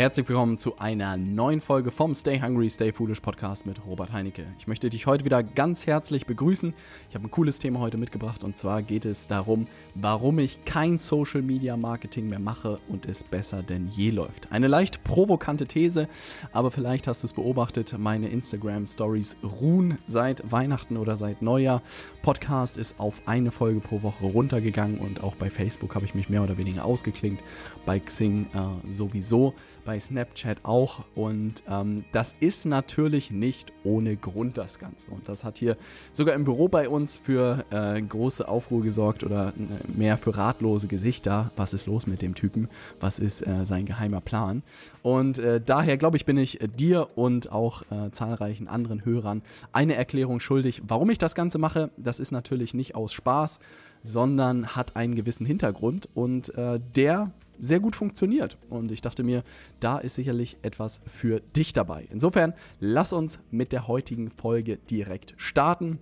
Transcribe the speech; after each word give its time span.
Herzlich 0.00 0.26
willkommen 0.30 0.56
zu 0.56 0.78
einer 0.78 1.18
neuen 1.18 1.60
Folge 1.60 1.90
vom 1.90 2.14
Stay 2.14 2.40
Hungry, 2.40 2.70
Stay 2.70 2.90
Foolish 2.90 3.20
Podcast 3.20 3.66
mit 3.66 3.84
Robert 3.84 4.14
Heinecke. 4.14 4.46
Ich 4.58 4.66
möchte 4.66 4.88
dich 4.88 5.06
heute 5.06 5.26
wieder 5.26 5.42
ganz 5.42 5.86
herzlich 5.86 6.24
begrüßen. 6.24 6.72
Ich 7.10 7.14
habe 7.14 7.26
ein 7.26 7.30
cooles 7.30 7.58
Thema 7.58 7.80
heute 7.80 7.98
mitgebracht 7.98 8.42
und 8.42 8.56
zwar 8.56 8.80
geht 8.80 9.04
es 9.04 9.26
darum, 9.26 9.66
warum 9.94 10.38
ich 10.38 10.64
kein 10.64 10.96
Social 10.96 11.42
Media 11.42 11.76
Marketing 11.76 12.28
mehr 12.28 12.38
mache 12.38 12.78
und 12.88 13.04
es 13.04 13.22
besser 13.22 13.62
denn 13.62 13.88
je 13.88 14.08
läuft. 14.08 14.50
Eine 14.50 14.68
leicht 14.68 15.04
provokante 15.04 15.66
These, 15.66 16.08
aber 16.50 16.70
vielleicht 16.70 17.06
hast 17.06 17.22
du 17.22 17.26
es 17.26 17.34
beobachtet, 17.34 17.94
meine 17.98 18.28
Instagram 18.28 18.86
Stories 18.86 19.36
ruhen 19.42 19.98
seit 20.06 20.50
Weihnachten 20.50 20.96
oder 20.96 21.18
seit 21.18 21.42
Neujahr. 21.42 21.82
Podcast 22.22 22.78
ist 22.78 22.98
auf 22.98 23.20
eine 23.26 23.50
Folge 23.50 23.80
pro 23.80 24.00
Woche 24.00 24.24
runtergegangen 24.24 24.98
und 24.98 25.22
auch 25.22 25.34
bei 25.34 25.50
Facebook 25.50 25.94
habe 25.94 26.06
ich 26.06 26.14
mich 26.14 26.30
mehr 26.30 26.42
oder 26.42 26.56
weniger 26.56 26.86
ausgeklinkt, 26.86 27.44
bei 27.86 27.98
Xing 27.98 28.46
äh, 28.54 28.90
sowieso 28.90 29.54
bei 29.84 29.98
Snapchat 29.98 30.58
auch. 30.64 31.04
Und 31.14 31.62
ähm, 31.68 32.04
das 32.12 32.34
ist 32.40 32.66
natürlich 32.66 33.30
nicht 33.30 33.72
ohne 33.84 34.16
Grund 34.16 34.58
das 34.58 34.78
Ganze. 34.78 35.10
Und 35.10 35.28
das 35.28 35.44
hat 35.44 35.58
hier 35.58 35.76
sogar 36.12 36.34
im 36.34 36.44
Büro 36.44 36.68
bei 36.68 36.88
uns 36.88 37.18
für 37.18 37.64
äh, 37.70 38.00
große 38.00 38.46
Aufruhr 38.46 38.82
gesorgt 38.82 39.24
oder 39.24 39.48
äh, 39.48 39.98
mehr 39.98 40.16
für 40.16 40.36
ratlose 40.36 40.86
Gesichter. 40.86 41.50
Was 41.56 41.74
ist 41.74 41.86
los 41.86 42.06
mit 42.06 42.22
dem 42.22 42.34
Typen? 42.34 42.68
Was 43.00 43.18
ist 43.18 43.46
äh, 43.46 43.64
sein 43.64 43.84
geheimer 43.84 44.20
Plan? 44.20 44.62
Und 45.02 45.38
äh, 45.38 45.60
daher 45.60 45.96
glaube 45.96 46.16
ich, 46.16 46.26
bin 46.26 46.36
ich 46.36 46.58
dir 46.76 47.08
und 47.16 47.52
auch 47.52 47.82
äh, 47.90 48.10
zahlreichen 48.12 48.68
anderen 48.68 49.04
Hörern 49.04 49.42
eine 49.72 49.94
Erklärung 49.94 50.40
schuldig, 50.40 50.82
warum 50.86 51.10
ich 51.10 51.18
das 51.18 51.34
Ganze 51.34 51.58
mache. 51.58 51.90
Das 51.96 52.20
ist 52.20 52.32
natürlich 52.32 52.74
nicht 52.74 52.94
aus 52.94 53.12
Spaß, 53.12 53.60
sondern 54.02 54.74
hat 54.74 54.96
einen 54.96 55.14
gewissen 55.14 55.46
Hintergrund 55.46 56.08
und 56.14 56.54
äh, 56.56 56.80
der 56.96 57.32
sehr 57.58 57.80
gut 57.80 57.94
funktioniert. 57.94 58.56
Und 58.68 58.90
ich 58.90 59.02
dachte 59.02 59.22
mir, 59.22 59.42
da 59.80 59.98
ist 59.98 60.14
sicherlich 60.14 60.56
etwas 60.62 61.00
für 61.06 61.40
dich 61.40 61.72
dabei. 61.72 62.06
Insofern, 62.10 62.54
lass 62.80 63.12
uns 63.12 63.38
mit 63.50 63.72
der 63.72 63.86
heutigen 63.86 64.30
Folge 64.30 64.78
direkt 64.78 65.34
starten. 65.36 65.98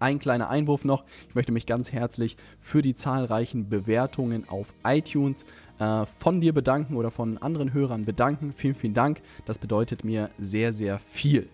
Ein 0.00 0.18
kleiner 0.18 0.48
Einwurf 0.48 0.84
noch. 0.84 1.04
Ich 1.28 1.34
möchte 1.34 1.52
mich 1.52 1.66
ganz 1.66 1.92
herzlich 1.92 2.36
für 2.60 2.80
die 2.80 2.94
zahlreichen 2.94 3.68
Bewertungen 3.68 4.48
auf 4.48 4.72
iTunes 4.84 5.44
äh, 5.78 6.06
von 6.18 6.40
dir 6.40 6.54
bedanken 6.54 6.96
oder 6.96 7.10
von 7.10 7.38
anderen 7.38 7.74
Hörern 7.74 8.04
bedanken. 8.04 8.54
Vielen, 8.56 8.74
vielen 8.74 8.94
Dank. 8.94 9.20
Das 9.44 9.58
bedeutet 9.58 10.04
mir 10.04 10.30
sehr, 10.38 10.72
sehr 10.72 10.98
viel. 10.98 11.48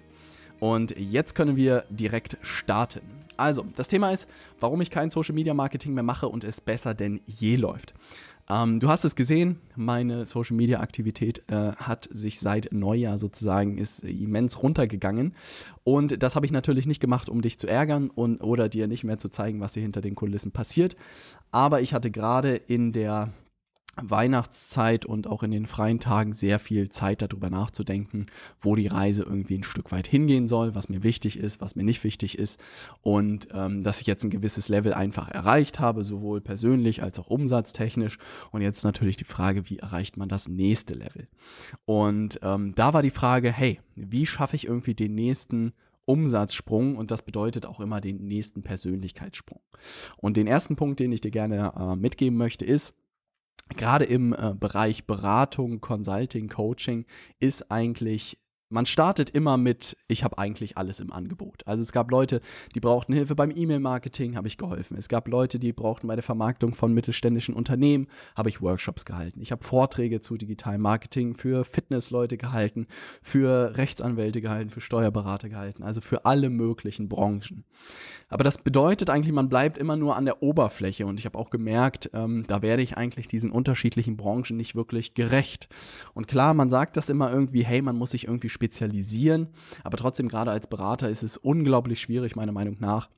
Und 0.60 0.94
jetzt 0.98 1.34
können 1.34 1.56
wir 1.56 1.84
direkt 1.90 2.36
starten. 2.42 3.00
Also, 3.36 3.64
das 3.74 3.88
Thema 3.88 4.10
ist, 4.10 4.28
warum 4.60 4.80
ich 4.82 4.90
kein 4.90 5.10
Social 5.10 5.34
Media 5.34 5.54
Marketing 5.54 5.94
mehr 5.94 6.02
mache 6.02 6.28
und 6.28 6.44
es 6.44 6.60
besser 6.60 6.94
denn 6.94 7.20
je 7.26 7.56
läuft. 7.56 7.94
Ähm, 8.50 8.80
du 8.80 8.88
hast 8.88 9.04
es 9.04 9.16
gesehen, 9.16 9.60
meine 9.76 10.26
Social 10.26 10.56
Media 10.56 10.80
Aktivität 10.80 11.42
äh, 11.48 11.72
hat 11.72 12.08
sich 12.10 12.40
seit 12.40 12.72
Neujahr 12.72 13.16
sozusagen 13.16 13.78
ist 13.78 14.02
immens 14.02 14.62
runtergegangen. 14.62 15.34
Und 15.84 16.22
das 16.22 16.36
habe 16.36 16.46
ich 16.46 16.52
natürlich 16.52 16.86
nicht 16.86 17.00
gemacht, 17.00 17.28
um 17.28 17.42
dich 17.42 17.58
zu 17.58 17.68
ärgern 17.68 18.10
und 18.10 18.42
oder 18.42 18.68
dir 18.68 18.88
nicht 18.88 19.04
mehr 19.04 19.18
zu 19.18 19.28
zeigen, 19.28 19.60
was 19.60 19.74
hier 19.74 19.82
hinter 19.82 20.00
den 20.00 20.16
Kulissen 20.16 20.50
passiert. 20.50 20.96
Aber 21.52 21.80
ich 21.80 21.94
hatte 21.94 22.10
gerade 22.10 22.56
in 22.56 22.92
der 22.92 23.32
Weihnachtszeit 23.96 25.04
und 25.04 25.26
auch 25.26 25.42
in 25.42 25.50
den 25.50 25.66
freien 25.66 25.98
Tagen 25.98 26.32
sehr 26.32 26.58
viel 26.58 26.90
Zeit 26.90 27.22
darüber 27.22 27.50
nachzudenken, 27.50 28.26
wo 28.58 28.76
die 28.76 28.86
Reise 28.86 29.24
irgendwie 29.24 29.58
ein 29.58 29.64
Stück 29.64 29.90
weit 29.90 30.06
hingehen 30.06 30.46
soll, 30.46 30.74
was 30.74 30.88
mir 30.88 31.02
wichtig 31.02 31.36
ist, 31.36 31.60
was 31.60 31.74
mir 31.74 31.82
nicht 31.82 32.04
wichtig 32.04 32.38
ist 32.38 32.60
und 33.02 33.48
ähm, 33.52 33.82
dass 33.82 34.00
ich 34.00 34.06
jetzt 34.06 34.22
ein 34.24 34.30
gewisses 34.30 34.68
Level 34.68 34.94
einfach 34.94 35.28
erreicht 35.28 35.80
habe, 35.80 36.04
sowohl 36.04 36.40
persönlich 36.40 37.02
als 37.02 37.18
auch 37.18 37.26
umsatztechnisch 37.26 38.18
und 38.52 38.62
jetzt 38.62 38.84
natürlich 38.84 39.16
die 39.16 39.24
Frage, 39.24 39.68
wie 39.68 39.78
erreicht 39.78 40.16
man 40.16 40.28
das 40.28 40.48
nächste 40.48 40.94
Level? 40.94 41.26
Und 41.84 42.38
ähm, 42.42 42.74
da 42.76 42.94
war 42.94 43.02
die 43.02 43.10
Frage, 43.10 43.50
hey, 43.52 43.80
wie 43.96 44.26
schaffe 44.26 44.56
ich 44.56 44.66
irgendwie 44.66 44.94
den 44.94 45.14
nächsten 45.14 45.72
Umsatzsprung 46.04 46.96
und 46.96 47.10
das 47.10 47.22
bedeutet 47.22 47.66
auch 47.66 47.80
immer 47.80 48.00
den 48.00 48.26
nächsten 48.26 48.62
Persönlichkeitssprung. 48.62 49.60
Und 50.16 50.36
den 50.36 50.46
ersten 50.46 50.76
Punkt, 50.76 50.98
den 50.98 51.12
ich 51.12 51.20
dir 51.20 51.30
gerne 51.30 51.72
äh, 51.76 51.96
mitgeben 51.96 52.36
möchte, 52.36 52.64
ist, 52.64 52.94
gerade 53.76 54.04
im 54.04 54.32
äh, 54.32 54.54
Bereich 54.58 55.06
Beratung, 55.06 55.80
Consulting, 55.80 56.48
Coaching 56.48 57.06
ist 57.38 57.70
eigentlich 57.70 58.38
man 58.70 58.86
startet 58.86 59.30
immer 59.30 59.56
mit, 59.56 59.96
ich 60.06 60.22
habe 60.22 60.38
eigentlich 60.38 60.78
alles 60.78 61.00
im 61.00 61.12
Angebot. 61.12 61.66
Also 61.66 61.82
es 61.82 61.90
gab 61.92 62.10
Leute, 62.10 62.40
die 62.74 62.80
brauchten 62.80 63.12
Hilfe 63.12 63.34
beim 63.34 63.50
E-Mail-Marketing, 63.54 64.36
habe 64.36 64.46
ich 64.46 64.56
geholfen. 64.56 64.96
Es 64.96 65.08
gab 65.08 65.26
Leute, 65.26 65.58
die 65.58 65.72
brauchten 65.72 66.06
bei 66.06 66.14
der 66.14 66.22
Vermarktung 66.22 66.74
von 66.74 66.94
mittelständischen 66.94 67.54
Unternehmen, 67.54 68.06
habe 68.36 68.48
ich 68.48 68.62
Workshops 68.62 69.04
gehalten. 69.04 69.40
Ich 69.40 69.50
habe 69.50 69.64
Vorträge 69.64 70.20
zu 70.20 70.36
digitalem 70.36 70.80
Marketing 70.80 71.34
für 71.34 71.64
Fitnessleute 71.64 72.36
gehalten, 72.36 72.86
für 73.22 73.76
Rechtsanwälte 73.76 74.40
gehalten, 74.40 74.70
für 74.70 74.80
Steuerberater 74.80 75.48
gehalten, 75.48 75.82
also 75.82 76.00
für 76.00 76.24
alle 76.24 76.48
möglichen 76.48 77.08
Branchen. 77.08 77.64
Aber 78.28 78.44
das 78.44 78.58
bedeutet 78.58 79.10
eigentlich, 79.10 79.32
man 79.32 79.48
bleibt 79.48 79.78
immer 79.78 79.96
nur 79.96 80.16
an 80.16 80.24
der 80.24 80.42
Oberfläche 80.44 81.06
und 81.06 81.18
ich 81.18 81.26
habe 81.26 81.36
auch 81.36 81.50
gemerkt, 81.50 82.10
ähm, 82.14 82.44
da 82.46 82.62
werde 82.62 82.82
ich 82.82 82.96
eigentlich 82.96 83.26
diesen 83.26 83.50
unterschiedlichen 83.50 84.16
Branchen 84.16 84.56
nicht 84.56 84.76
wirklich 84.76 85.14
gerecht. 85.14 85.68
Und 86.14 86.28
klar, 86.28 86.54
man 86.54 86.70
sagt 86.70 86.96
das 86.96 87.08
immer 87.08 87.32
irgendwie, 87.32 87.64
hey, 87.64 87.82
man 87.82 87.96
muss 87.96 88.12
sich 88.12 88.28
irgendwie 88.28 88.48
spezialisieren. 88.60 89.48
Aber 89.82 89.96
trotzdem, 89.96 90.28
gerade 90.28 90.50
als 90.50 90.66
Berater 90.66 91.08
ist 91.08 91.22
es 91.22 91.38
unglaublich 91.38 92.00
schwierig, 92.00 92.36
meiner 92.36 92.52
Meinung 92.52 92.76
nach, 92.78 93.08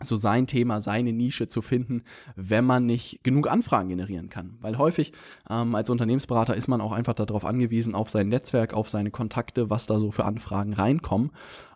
so 0.00 0.14
sein 0.14 0.46
Thema, 0.46 0.80
seine 0.80 1.12
Nische 1.12 1.48
zu 1.48 1.60
finden, 1.60 2.04
wenn 2.36 2.64
man 2.64 2.86
nicht 2.86 3.24
genug 3.24 3.50
Anfragen 3.50 3.88
generieren 3.88 4.28
kann. 4.28 4.56
Weil 4.60 4.78
häufig 4.78 5.12
ähm, 5.50 5.74
als 5.74 5.90
Unternehmensberater 5.90 6.54
ist 6.54 6.68
man 6.68 6.80
auch 6.80 6.92
einfach 6.92 7.14
darauf 7.14 7.44
angewiesen, 7.44 7.96
auf 7.96 8.08
sein 8.08 8.28
Netzwerk, 8.28 8.74
auf 8.74 8.88
seine 8.88 9.10
Kontakte, 9.10 9.70
was 9.70 9.86
da 9.86 9.98
so 9.98 10.12
für 10.12 10.24
Anfragen 10.24 10.72
reinkommen. 10.72 11.32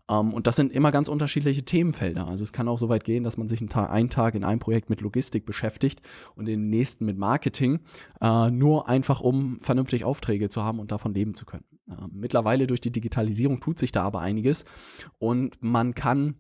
Ähm, 0.09 0.33
und 0.33 0.47
das 0.47 0.57
sind 0.57 0.73
immer 0.73 0.93
ganz 0.93 1.09
unterschiedliche 1.09 1.65
Themenfelder. 1.65 2.27
Also 2.27 2.43
es 2.43 2.53
kann 2.53 2.69
auch 2.69 2.79
so 2.79 2.89
weit 2.89 3.05
gehen, 3.05 3.25
dass 3.25 3.37
man 3.37 3.49
sich 3.49 3.61
einen 3.61 3.69
Tag, 3.69 3.91
einen 3.91 4.11
Tag 4.11 4.35
in 4.35 4.45
einem 4.45 4.61
Projekt 4.61 4.91
mit 4.91 5.01
Logistik 5.01 5.47
beschäftigt 5.47 6.01
und 6.35 6.47
den 6.47 6.69
nächsten 6.69 7.05
mit 7.05 7.19
Marketing, 7.19 7.81
uh, 8.23 8.51
nur 8.51 8.89
einfach 8.89 9.21
um 9.21 9.59
vernünftig 9.61 10.05
Aufträge 10.05 10.49
zu 10.49 10.63
haben 10.63 10.79
und 10.79 10.93
davon 10.93 11.15
leben 11.15 11.35
zu 11.35 11.45
können. 11.47 11.65
Uh, 11.89 12.07
mittlerweile 12.13 12.67
durch 12.67 12.81
die 12.81 12.93
Digitalisierung 12.93 13.61
tut 13.61 13.79
sich 13.79 13.93
da 13.93 14.03
aber 14.03 14.21
einiges 14.21 14.65
und 15.19 15.63
man 15.63 15.95
kann 15.95 16.37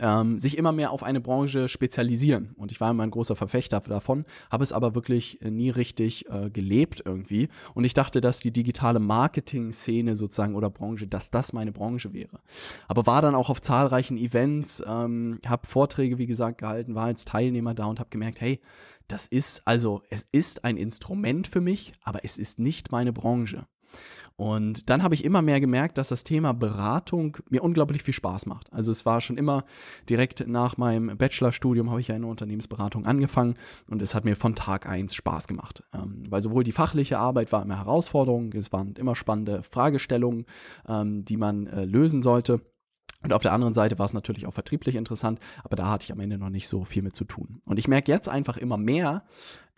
ähm, 0.00 0.38
sich 0.38 0.58
immer 0.58 0.72
mehr 0.72 0.90
auf 0.90 1.02
eine 1.02 1.20
Branche 1.20 1.68
spezialisieren. 1.68 2.54
Und 2.56 2.72
ich 2.72 2.80
war 2.80 2.90
immer 2.90 3.02
ein 3.02 3.10
großer 3.10 3.36
Verfechter 3.36 3.80
davon, 3.80 4.24
habe 4.50 4.64
es 4.64 4.72
aber 4.72 4.94
wirklich 4.94 5.40
äh, 5.42 5.50
nie 5.50 5.70
richtig 5.70 6.28
äh, 6.28 6.50
gelebt 6.50 7.02
irgendwie. 7.04 7.48
Und 7.74 7.84
ich 7.84 7.94
dachte, 7.94 8.20
dass 8.20 8.40
die 8.40 8.52
digitale 8.52 8.98
Marketing-Szene 8.98 10.16
sozusagen 10.16 10.54
oder 10.54 10.70
Branche, 10.70 11.06
dass 11.06 11.30
das 11.30 11.52
meine 11.52 11.72
Branche 11.72 12.12
wäre. 12.12 12.40
Aber 12.88 13.06
war 13.06 13.22
dann 13.22 13.34
auch 13.34 13.50
auf 13.50 13.60
zahlreichen 13.60 14.16
Events, 14.16 14.82
ähm, 14.86 15.40
habe 15.46 15.66
Vorträge, 15.66 16.18
wie 16.18 16.26
gesagt, 16.26 16.58
gehalten, 16.58 16.94
war 16.94 17.06
als 17.06 17.24
Teilnehmer 17.24 17.74
da 17.74 17.86
und 17.86 18.00
habe 18.00 18.10
gemerkt, 18.10 18.40
hey, 18.40 18.60
das 19.08 19.26
ist 19.26 19.62
also, 19.66 20.02
es 20.10 20.26
ist 20.32 20.64
ein 20.64 20.76
Instrument 20.76 21.46
für 21.46 21.60
mich, 21.60 21.92
aber 22.02 22.24
es 22.24 22.38
ist 22.38 22.58
nicht 22.58 22.90
meine 22.90 23.12
Branche. 23.12 23.66
Und 24.36 24.90
dann 24.90 25.02
habe 25.02 25.14
ich 25.14 25.24
immer 25.24 25.40
mehr 25.40 25.60
gemerkt, 25.60 25.96
dass 25.96 26.08
das 26.08 26.22
Thema 26.22 26.52
Beratung 26.52 27.38
mir 27.48 27.62
unglaublich 27.62 28.02
viel 28.02 28.12
Spaß 28.12 28.46
macht. 28.46 28.70
Also 28.70 28.92
es 28.92 29.06
war 29.06 29.22
schon 29.22 29.38
immer 29.38 29.64
direkt 30.10 30.46
nach 30.46 30.76
meinem 30.76 31.16
Bachelorstudium 31.16 31.90
habe 31.90 32.02
ich 32.02 32.12
eine 32.12 32.26
Unternehmensberatung 32.26 33.06
angefangen 33.06 33.54
und 33.88 34.02
es 34.02 34.14
hat 34.14 34.26
mir 34.26 34.36
von 34.36 34.54
Tag 34.54 34.86
eins 34.86 35.14
Spaß 35.14 35.48
gemacht. 35.48 35.82
Ähm, 35.94 36.24
weil 36.28 36.42
sowohl 36.42 36.64
die 36.64 36.72
fachliche 36.72 37.18
Arbeit 37.18 37.50
war 37.50 37.62
immer 37.62 37.78
Herausforderung, 37.78 38.52
es 38.52 38.72
waren 38.72 38.92
immer 38.96 39.14
spannende 39.14 39.62
Fragestellungen, 39.62 40.44
ähm, 40.86 41.24
die 41.24 41.38
man 41.38 41.66
äh, 41.66 41.86
lösen 41.86 42.20
sollte. 42.20 42.60
Und 43.26 43.32
auf 43.32 43.42
der 43.42 43.52
anderen 43.52 43.74
Seite 43.74 43.98
war 43.98 44.06
es 44.06 44.12
natürlich 44.12 44.46
auch 44.46 44.54
vertrieblich 44.54 44.94
interessant, 44.94 45.40
aber 45.64 45.74
da 45.74 45.90
hatte 45.90 46.04
ich 46.04 46.12
am 46.12 46.20
Ende 46.20 46.38
noch 46.38 46.48
nicht 46.48 46.68
so 46.68 46.84
viel 46.84 47.02
mit 47.02 47.16
zu 47.16 47.24
tun. 47.24 47.60
Und 47.66 47.76
ich 47.76 47.88
merke 47.88 48.12
jetzt 48.12 48.28
einfach 48.28 48.56
immer 48.56 48.76
mehr, 48.76 49.24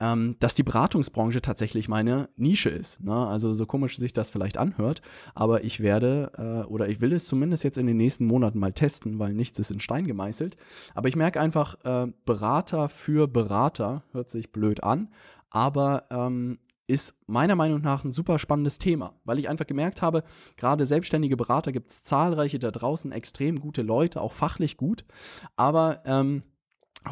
ähm, 0.00 0.36
dass 0.38 0.54
die 0.54 0.62
Beratungsbranche 0.62 1.40
tatsächlich 1.40 1.88
meine 1.88 2.28
Nische 2.36 2.68
ist. 2.68 3.02
Ne? 3.02 3.26
Also 3.26 3.54
so 3.54 3.64
komisch 3.64 3.96
sich 3.96 4.12
das 4.12 4.28
vielleicht 4.28 4.58
anhört, 4.58 5.00
aber 5.34 5.64
ich 5.64 5.80
werde 5.80 6.30
äh, 6.36 6.66
oder 6.66 6.90
ich 6.90 7.00
will 7.00 7.14
es 7.14 7.26
zumindest 7.26 7.64
jetzt 7.64 7.78
in 7.78 7.86
den 7.86 7.96
nächsten 7.96 8.26
Monaten 8.26 8.58
mal 8.58 8.74
testen, 8.74 9.18
weil 9.18 9.32
nichts 9.32 9.58
ist 9.58 9.70
in 9.70 9.80
Stein 9.80 10.06
gemeißelt. 10.06 10.58
Aber 10.94 11.08
ich 11.08 11.16
merke 11.16 11.40
einfach, 11.40 11.82
äh, 11.84 12.12
Berater 12.26 12.90
für 12.90 13.28
Berater 13.28 14.02
hört 14.12 14.28
sich 14.28 14.52
blöd 14.52 14.84
an, 14.84 15.08
aber 15.48 16.04
ähm, 16.10 16.58
ist 16.88 17.14
meiner 17.26 17.54
Meinung 17.54 17.82
nach 17.82 18.02
ein 18.02 18.12
super 18.12 18.38
spannendes 18.38 18.78
Thema, 18.78 19.14
weil 19.24 19.38
ich 19.38 19.48
einfach 19.48 19.66
gemerkt 19.66 20.02
habe, 20.02 20.24
gerade 20.56 20.86
selbstständige 20.86 21.36
Berater 21.36 21.70
gibt 21.70 21.90
es 21.90 22.02
zahlreiche 22.02 22.58
da 22.58 22.70
draußen, 22.70 23.12
extrem 23.12 23.60
gute 23.60 23.82
Leute, 23.82 24.20
auch 24.20 24.32
fachlich 24.32 24.76
gut, 24.76 25.04
aber 25.56 26.02
ähm, 26.06 26.42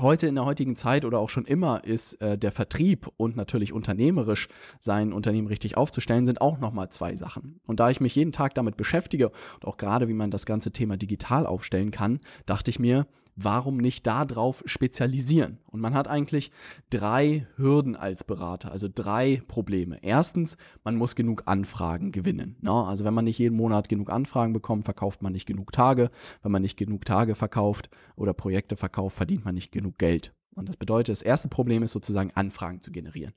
heute 0.00 0.26
in 0.26 0.34
der 0.34 0.44
heutigen 0.44 0.76
Zeit 0.76 1.05
oder 1.05 1.19
auch 1.19 1.28
schon 1.28 1.44
immer 1.44 1.84
ist 1.84 2.14
äh, 2.20 2.37
der 2.37 2.52
Vertrieb 2.52 3.08
und 3.17 3.37
natürlich 3.37 3.73
unternehmerisch 3.73 4.49
sein 4.81 5.12
Unternehmen 5.12 5.46
richtig 5.46 5.76
aufzustellen, 5.76 6.26
sind 6.26 6.40
auch 6.40 6.58
nochmal 6.58 6.90
zwei 6.90 7.14
Sachen. 7.14 7.61
Und 7.67 7.79
da 7.79 7.90
ich 7.90 8.00
mich 8.00 8.14
jeden 8.14 8.32
Tag 8.32 8.55
damit 8.55 8.76
beschäftige 8.76 9.31
und 9.55 9.64
auch 9.64 9.76
gerade 9.76 10.08
wie 10.08 10.14
man 10.14 10.31
das 10.31 10.46
ganze 10.46 10.72
Thema 10.72 10.96
digital 10.96 11.46
aufstellen 11.46 11.90
kann, 11.90 12.20
dachte 12.46 12.70
ich 12.70 12.79
mir, 12.79 13.06
warum 13.36 13.76
nicht 13.76 14.06
darauf 14.06 14.62
spezialisieren? 14.66 15.58
Und 15.66 15.80
man 15.80 15.94
hat 15.94 16.08
eigentlich 16.08 16.50
drei 16.90 17.46
Hürden 17.56 17.94
als 17.94 18.24
Berater, 18.24 18.72
also 18.72 18.88
drei 18.92 19.42
Probleme. 19.46 19.98
Erstens, 20.02 20.56
man 20.84 20.96
muss 20.96 21.14
genug 21.14 21.42
Anfragen 21.46 22.12
gewinnen. 22.12 22.56
Ne? 22.62 22.72
Also 22.72 23.04
wenn 23.04 23.14
man 23.14 23.26
nicht 23.26 23.38
jeden 23.38 23.56
Monat 23.56 23.88
genug 23.88 24.10
Anfragen 24.10 24.52
bekommt, 24.52 24.84
verkauft 24.84 25.22
man 25.22 25.32
nicht 25.32 25.46
genug 25.46 25.72
Tage. 25.72 26.10
Wenn 26.42 26.52
man 26.52 26.62
nicht 26.62 26.76
genug 26.76 27.04
Tage 27.04 27.34
verkauft 27.34 27.90
oder 28.16 28.32
Projekte 28.32 28.76
verkauft, 28.76 29.16
verdient 29.16 29.44
man 29.44 29.54
nicht 29.54 29.70
genug 29.70 29.98
Geld. 29.98 30.32
Und 30.56 30.69
das 30.69 30.76
bedeutet, 30.76 31.12
das 31.12 31.23
erste 31.23 31.49
Problem 31.49 31.82
ist 31.82 31.93
sozusagen 31.93 32.31
Anfragen 32.35 32.81
zu 32.81 32.91
generieren. 32.91 33.35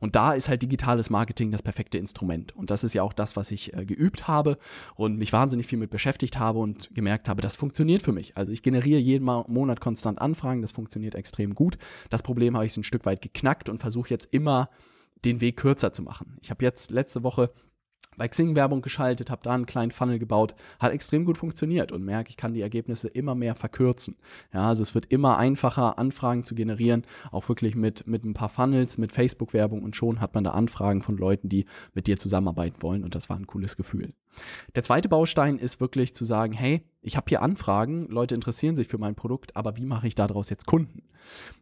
Und 0.00 0.16
da 0.16 0.32
ist 0.32 0.48
halt 0.48 0.62
digitales 0.62 1.10
Marketing 1.10 1.52
das 1.52 1.62
perfekte 1.62 1.98
Instrument. 1.98 2.56
Und 2.56 2.70
das 2.70 2.82
ist 2.82 2.94
ja 2.94 3.02
auch 3.02 3.12
das, 3.12 3.36
was 3.36 3.50
ich 3.50 3.74
äh, 3.74 3.84
geübt 3.84 4.26
habe 4.26 4.56
und 4.94 5.18
mich 5.18 5.32
wahnsinnig 5.32 5.66
viel 5.66 5.78
mit 5.78 5.90
beschäftigt 5.90 6.38
habe 6.38 6.58
und 6.58 6.94
gemerkt 6.94 7.28
habe, 7.28 7.42
das 7.42 7.56
funktioniert 7.56 8.02
für 8.02 8.12
mich. 8.12 8.36
Also 8.36 8.52
ich 8.52 8.62
generiere 8.62 9.00
jeden 9.00 9.24
Monat 9.24 9.80
konstant 9.80 10.20
Anfragen, 10.20 10.62
das 10.62 10.72
funktioniert 10.72 11.14
extrem 11.14 11.54
gut. 11.54 11.76
Das 12.08 12.22
Problem 12.22 12.56
habe 12.56 12.64
ich 12.64 12.76
ein 12.76 12.84
Stück 12.84 13.04
weit 13.04 13.20
geknackt 13.20 13.68
und 13.68 13.78
versuche 13.78 14.08
jetzt 14.08 14.32
immer 14.32 14.70
den 15.24 15.40
Weg 15.40 15.58
kürzer 15.58 15.92
zu 15.92 16.02
machen. 16.02 16.38
Ich 16.40 16.50
habe 16.50 16.64
jetzt 16.64 16.90
letzte 16.90 17.22
Woche 17.22 17.52
bei 18.16 18.28
Xing 18.28 18.54
Werbung 18.56 18.82
geschaltet, 18.82 19.30
habe 19.30 19.42
da 19.42 19.52
einen 19.52 19.66
kleinen 19.66 19.90
Funnel 19.90 20.18
gebaut, 20.18 20.54
hat 20.78 20.92
extrem 20.92 21.24
gut 21.24 21.38
funktioniert 21.38 21.92
und 21.92 22.04
merke, 22.04 22.30
ich 22.30 22.36
kann 22.36 22.54
die 22.54 22.60
Ergebnisse 22.60 23.08
immer 23.08 23.34
mehr 23.34 23.54
verkürzen. 23.54 24.16
Ja, 24.52 24.68
also 24.68 24.82
es 24.82 24.94
wird 24.94 25.06
immer 25.06 25.38
einfacher, 25.38 25.98
Anfragen 25.98 26.44
zu 26.44 26.54
generieren, 26.54 27.04
auch 27.30 27.48
wirklich 27.48 27.74
mit, 27.74 28.06
mit 28.06 28.24
ein 28.24 28.34
paar 28.34 28.48
Funnels, 28.48 28.98
mit 28.98 29.12
Facebook-Werbung 29.12 29.82
und 29.82 29.96
schon 29.96 30.20
hat 30.20 30.34
man 30.34 30.44
da 30.44 30.50
Anfragen 30.50 31.02
von 31.02 31.16
Leuten, 31.16 31.48
die 31.48 31.66
mit 31.94 32.06
dir 32.06 32.18
zusammenarbeiten 32.18 32.82
wollen 32.82 33.04
und 33.04 33.14
das 33.14 33.28
war 33.28 33.36
ein 33.36 33.46
cooles 33.46 33.76
Gefühl. 33.76 34.12
Der 34.74 34.82
zweite 34.82 35.08
Baustein 35.08 35.58
ist 35.58 35.80
wirklich 35.80 36.14
zu 36.14 36.24
sagen, 36.24 36.52
hey, 36.52 36.82
ich 37.02 37.16
habe 37.16 37.26
hier 37.28 37.42
Anfragen, 37.42 38.06
Leute 38.08 38.34
interessieren 38.34 38.76
sich 38.76 38.86
für 38.86 38.98
mein 38.98 39.16
Produkt, 39.16 39.56
aber 39.56 39.76
wie 39.76 39.86
mache 39.86 40.06
ich 40.06 40.14
daraus 40.14 40.50
jetzt 40.50 40.66
Kunden? 40.66 41.02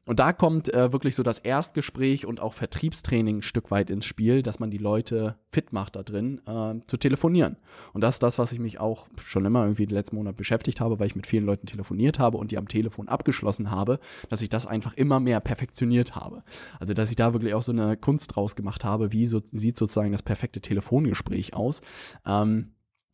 Und 0.07 0.19
da 0.19 0.33
kommt 0.33 0.73
äh, 0.73 0.93
wirklich 0.93 1.15
so 1.15 1.23
das 1.23 1.39
Erstgespräch 1.39 2.27
und 2.27 2.41
auch 2.41 2.55
Vertriebstraining 2.55 3.39
ein 3.39 3.43
Stück 3.43 3.71
weit 3.71 3.91
ins 3.91 4.07
Spiel, 4.07 4.43
dass 4.43 4.59
man 4.59 4.71
die 4.71 4.79
Leute 4.79 5.37
fit 5.51 5.73
macht 5.73 5.97
da 5.97 6.03
drin, 6.03 6.41
äh, 6.47 6.75
zu 6.87 6.97
telefonieren. 6.97 7.57
Und 7.93 8.03
das 8.03 8.17
ist 8.17 8.23
das, 8.23 8.39
was 8.39 8.53
ich 8.53 8.59
mich 8.59 8.81
auch 8.81 9.09
schon 9.23 9.45
immer 9.45 9.63
irgendwie 9.63 9.87
den 9.87 9.95
letzten 9.95 10.17
Monat 10.17 10.37
beschäftigt 10.37 10.81
habe, 10.81 10.99
weil 10.99 11.07
ich 11.07 11.17
mit 11.17 11.27
vielen 11.27 11.45
Leuten 11.45 11.67
telefoniert 11.67 12.19
habe 12.19 12.39
und 12.39 12.51
die 12.51 12.59
am 12.59 12.69
Telefon 12.69 13.09
abgeschlossen 13.09 13.71
habe, 13.71 14.01
dass 14.29 14.43
ich 14.43 14.49
das 14.49 14.67
einfach 14.67 14.95
immer 14.95 15.21
mehr 15.21 15.41
perfektioniert 15.41 16.17
habe. 16.17 16.43
Also, 16.79 16.95
dass 16.95 17.11
ich 17.11 17.17
da 17.17 17.33
wirklich 17.33 17.55
auch 17.55 17.63
so 17.63 17.73
eine 17.73 17.97
Kunst 17.97 18.35
draus 18.35 18.57
gemacht 18.57 18.85
habe, 18.85 19.13
wie 19.13 19.27
so, 19.27 19.41
sieht 19.45 19.77
sozusagen 19.77 20.13
das 20.13 20.23
perfekte 20.23 20.61
Telefongespräch 20.61 21.55
aus. 21.55 21.83
Ähm, 22.27 22.60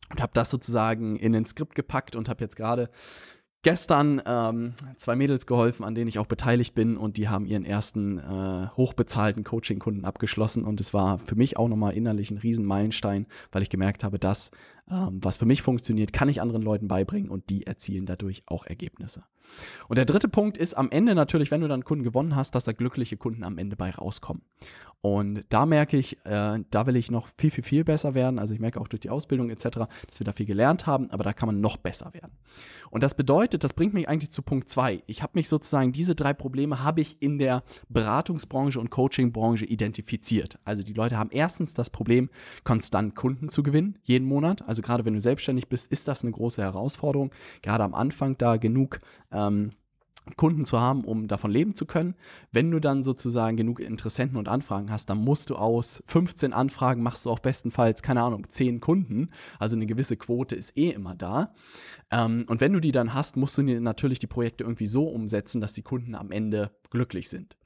und 0.09 0.21
habe 0.21 0.31
das 0.33 0.49
sozusagen 0.49 1.15
in 1.15 1.35
ein 1.35 1.45
Skript 1.45 1.75
gepackt 1.75 2.15
und 2.15 2.29
habe 2.29 2.43
jetzt 2.43 2.55
gerade 2.55 2.89
gestern 3.63 4.21
ähm, 4.25 4.73
zwei 4.95 5.15
Mädels 5.15 5.45
geholfen, 5.45 5.83
an 5.83 5.95
denen 5.95 6.07
ich 6.07 6.19
auch 6.19 6.27
beteiligt 6.27 6.73
bin 6.73 6.95
und 6.95 7.17
die 7.17 7.27
haben 7.27 7.45
ihren 7.45 7.65
ersten 7.65 8.17
äh, 8.19 8.67
hochbezahlten 8.77 9.43
Coaching-Kunden 9.43 10.05
abgeschlossen 10.05 10.63
und 10.63 10.79
es 10.79 10.93
war 10.93 11.17
für 11.17 11.35
mich 11.35 11.57
auch 11.57 11.67
nochmal 11.67 11.93
innerlich 11.93 12.31
ein 12.31 12.37
Riesenmeilenstein, 12.37 13.25
weil 13.51 13.63
ich 13.63 13.69
gemerkt 13.69 14.03
habe, 14.03 14.19
dass 14.19 14.51
ähm, 14.89 15.19
was 15.21 15.37
für 15.37 15.45
mich 15.45 15.61
funktioniert, 15.61 16.13
kann 16.13 16.29
ich 16.29 16.41
anderen 16.41 16.61
Leuten 16.61 16.87
beibringen 16.87 17.29
und 17.29 17.49
die 17.49 17.67
erzielen 17.67 18.05
dadurch 18.05 18.43
auch 18.45 18.65
Ergebnisse. 18.65 19.23
Und 19.87 19.97
der 19.97 20.05
dritte 20.05 20.29
Punkt 20.29 20.57
ist 20.57 20.75
am 20.75 20.91
Ende 20.91 21.15
natürlich, 21.15 21.51
wenn 21.51 21.61
du 21.61 21.67
dann 21.67 21.83
Kunden 21.83 22.03
gewonnen 22.03 22.35
hast, 22.35 22.55
dass 22.55 22.63
da 22.63 22.71
glückliche 22.71 23.17
Kunden 23.17 23.43
am 23.43 23.57
Ende 23.57 23.75
bei 23.75 23.89
rauskommen. 23.89 24.43
Und 25.01 25.45
da 25.49 25.65
merke 25.65 25.95
ich, 25.95 26.17
äh, 26.25 26.59
da 26.71 26.87
will 26.87 26.95
ich 26.95 27.11
noch 27.11 27.27
viel, 27.37 27.51
viel, 27.51 27.63
viel 27.63 27.83
besser 27.83 28.15
werden. 28.15 28.39
Also 28.39 28.53
ich 28.53 28.59
merke 28.59 28.81
auch 28.81 28.87
durch 28.87 29.01
die 29.01 29.09
Ausbildung 29.09 29.49
etc., 29.49 29.69
dass 30.07 30.19
wir 30.19 30.25
da 30.25 30.33
viel 30.33 30.47
gelernt 30.47 30.87
haben, 30.87 31.11
aber 31.11 31.23
da 31.23 31.33
kann 31.33 31.47
man 31.47 31.61
noch 31.61 31.77
besser 31.77 32.13
werden. 32.13 32.31
Und 32.89 33.03
das 33.03 33.13
bedeutet, 33.13 33.63
das 33.63 33.73
bringt 33.73 33.93
mich 33.93 34.09
eigentlich 34.09 34.31
zu 34.31 34.41
Punkt 34.41 34.69
zwei. 34.69 35.03
Ich 35.05 35.21
habe 35.21 35.33
mich 35.35 35.49
sozusagen, 35.49 35.91
diese 35.91 36.15
drei 36.15 36.33
Probleme 36.33 36.83
habe 36.83 37.01
ich 37.01 37.21
in 37.21 37.37
der 37.37 37.63
Beratungsbranche 37.89 38.79
und 38.79 38.89
Coachingbranche 38.89 39.65
identifiziert. 39.65 40.57
Also 40.65 40.81
die 40.81 40.93
Leute 40.93 41.17
haben 41.17 41.29
erstens 41.31 41.73
das 41.73 41.89
Problem, 41.91 42.29
konstant 42.63 43.15
Kunden 43.15 43.49
zu 43.49 43.61
gewinnen, 43.61 43.99
jeden 44.03 44.27
Monat. 44.27 44.67
Also 44.67 44.81
gerade 44.81 45.05
wenn 45.05 45.13
du 45.13 45.21
selbstständig 45.21 45.69
bist, 45.69 45.91
ist 45.91 46.07
das 46.07 46.23
eine 46.23 46.31
große 46.31 46.61
Herausforderung. 46.61 47.31
Gerade 47.61 47.83
am 47.83 47.93
Anfang 47.93 48.37
da 48.37 48.57
genug 48.57 48.99
ähm, 49.31 49.71
Kunden 50.35 50.65
zu 50.65 50.79
haben, 50.79 51.03
um 51.03 51.27
davon 51.27 51.51
leben 51.51 51.75
zu 51.75 51.85
können. 51.85 52.15
Wenn 52.51 52.71
du 52.71 52.79
dann 52.79 53.03
sozusagen 53.03 53.57
genug 53.57 53.79
Interessenten 53.79 54.37
und 54.37 54.47
Anfragen 54.47 54.91
hast, 54.91 55.09
dann 55.09 55.19
musst 55.19 55.49
du 55.49 55.55
aus 55.55 56.03
15 56.07 56.53
Anfragen 56.53 57.01
machst 57.01 57.25
du 57.25 57.29
auch 57.29 57.39
bestenfalls, 57.39 58.01
keine 58.01 58.23
Ahnung, 58.23 58.49
10 58.49 58.79
Kunden. 58.79 59.29
Also 59.59 59.75
eine 59.75 59.85
gewisse 59.85 60.17
Quote 60.17 60.55
ist 60.55 60.77
eh 60.77 60.89
immer 60.89 61.15
da. 61.15 61.53
Ähm, 62.11 62.45
und 62.47 62.61
wenn 62.61 62.73
du 62.73 62.79
die 62.79 62.91
dann 62.91 63.13
hast, 63.13 63.37
musst 63.37 63.57
du 63.57 63.63
natürlich 63.63 64.19
die 64.19 64.27
Projekte 64.27 64.63
irgendwie 64.63 64.87
so 64.87 65.07
umsetzen, 65.07 65.61
dass 65.61 65.73
die 65.73 65.83
Kunden 65.83 66.15
am 66.15 66.31
Ende 66.31 66.71
glücklich 66.89 67.29
sind. 67.29 67.57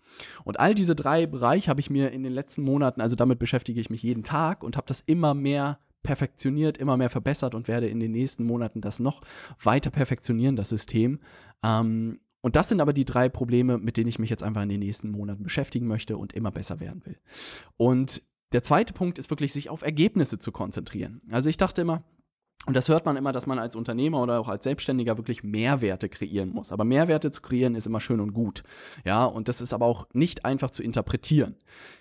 Und 0.43 0.59
all 0.59 0.75
diese 0.75 0.95
drei 0.95 1.25
Bereiche 1.25 1.69
habe 1.69 1.79
ich 1.79 1.89
mir 1.89 2.11
in 2.11 2.23
den 2.23 2.33
letzten 2.33 2.63
Monaten, 2.63 3.01
also 3.01 3.15
damit 3.15 3.39
beschäftige 3.39 3.79
ich 3.79 3.89
mich 3.89 4.03
jeden 4.03 4.23
Tag 4.23 4.63
und 4.63 4.75
habe 4.77 4.87
das 4.87 5.01
immer 5.01 5.33
mehr 5.33 5.79
perfektioniert, 6.03 6.77
immer 6.77 6.97
mehr 6.97 7.09
verbessert 7.09 7.55
und 7.55 7.67
werde 7.67 7.87
in 7.87 7.99
den 7.99 8.11
nächsten 8.11 8.43
Monaten 8.43 8.81
das 8.81 8.99
noch 8.99 9.21
weiter 9.63 9.91
perfektionieren, 9.91 10.55
das 10.55 10.69
System. 10.69 11.19
Ähm, 11.63 12.19
und 12.41 12.55
das 12.55 12.69
sind 12.69 12.81
aber 12.81 12.93
die 12.93 13.05
drei 13.05 13.29
Probleme, 13.29 13.77
mit 13.77 13.97
denen 13.97 14.09
ich 14.09 14.19
mich 14.19 14.29
jetzt 14.29 14.43
einfach 14.43 14.63
in 14.63 14.69
den 14.69 14.79
nächsten 14.79 15.11
Monaten 15.11 15.43
beschäftigen 15.43 15.87
möchte 15.87 16.17
und 16.17 16.33
immer 16.33 16.51
besser 16.51 16.79
werden 16.79 17.05
will. 17.05 17.17
Und 17.77 18.21
der 18.51 18.63
zweite 18.63 18.93
Punkt 18.93 19.19
ist 19.19 19.29
wirklich, 19.29 19.53
sich 19.53 19.69
auf 19.69 19.81
Ergebnisse 19.81 20.39
zu 20.39 20.51
konzentrieren. 20.51 21.21
Also 21.29 21.49
ich 21.49 21.57
dachte 21.57 21.81
immer, 21.81 22.03
und 22.67 22.75
das 22.75 22.89
hört 22.89 23.07
man 23.07 23.17
immer, 23.17 23.31
dass 23.31 23.47
man 23.47 23.57
als 23.57 23.75
Unternehmer 23.75 24.21
oder 24.21 24.39
auch 24.39 24.47
als 24.47 24.65
Selbstständiger 24.65 25.17
wirklich 25.17 25.41
Mehrwerte 25.41 26.09
kreieren 26.09 26.49
muss. 26.49 26.71
Aber 26.71 26.83
Mehrwerte 26.83 27.31
zu 27.31 27.41
kreieren 27.41 27.73
ist 27.73 27.87
immer 27.87 27.99
schön 27.99 28.19
und 28.19 28.33
gut. 28.33 28.61
Ja, 29.03 29.25
und 29.25 29.47
das 29.47 29.61
ist 29.61 29.73
aber 29.73 29.87
auch 29.87 30.07
nicht 30.13 30.45
einfach 30.45 30.69
zu 30.69 30.83
interpretieren. 30.83 31.55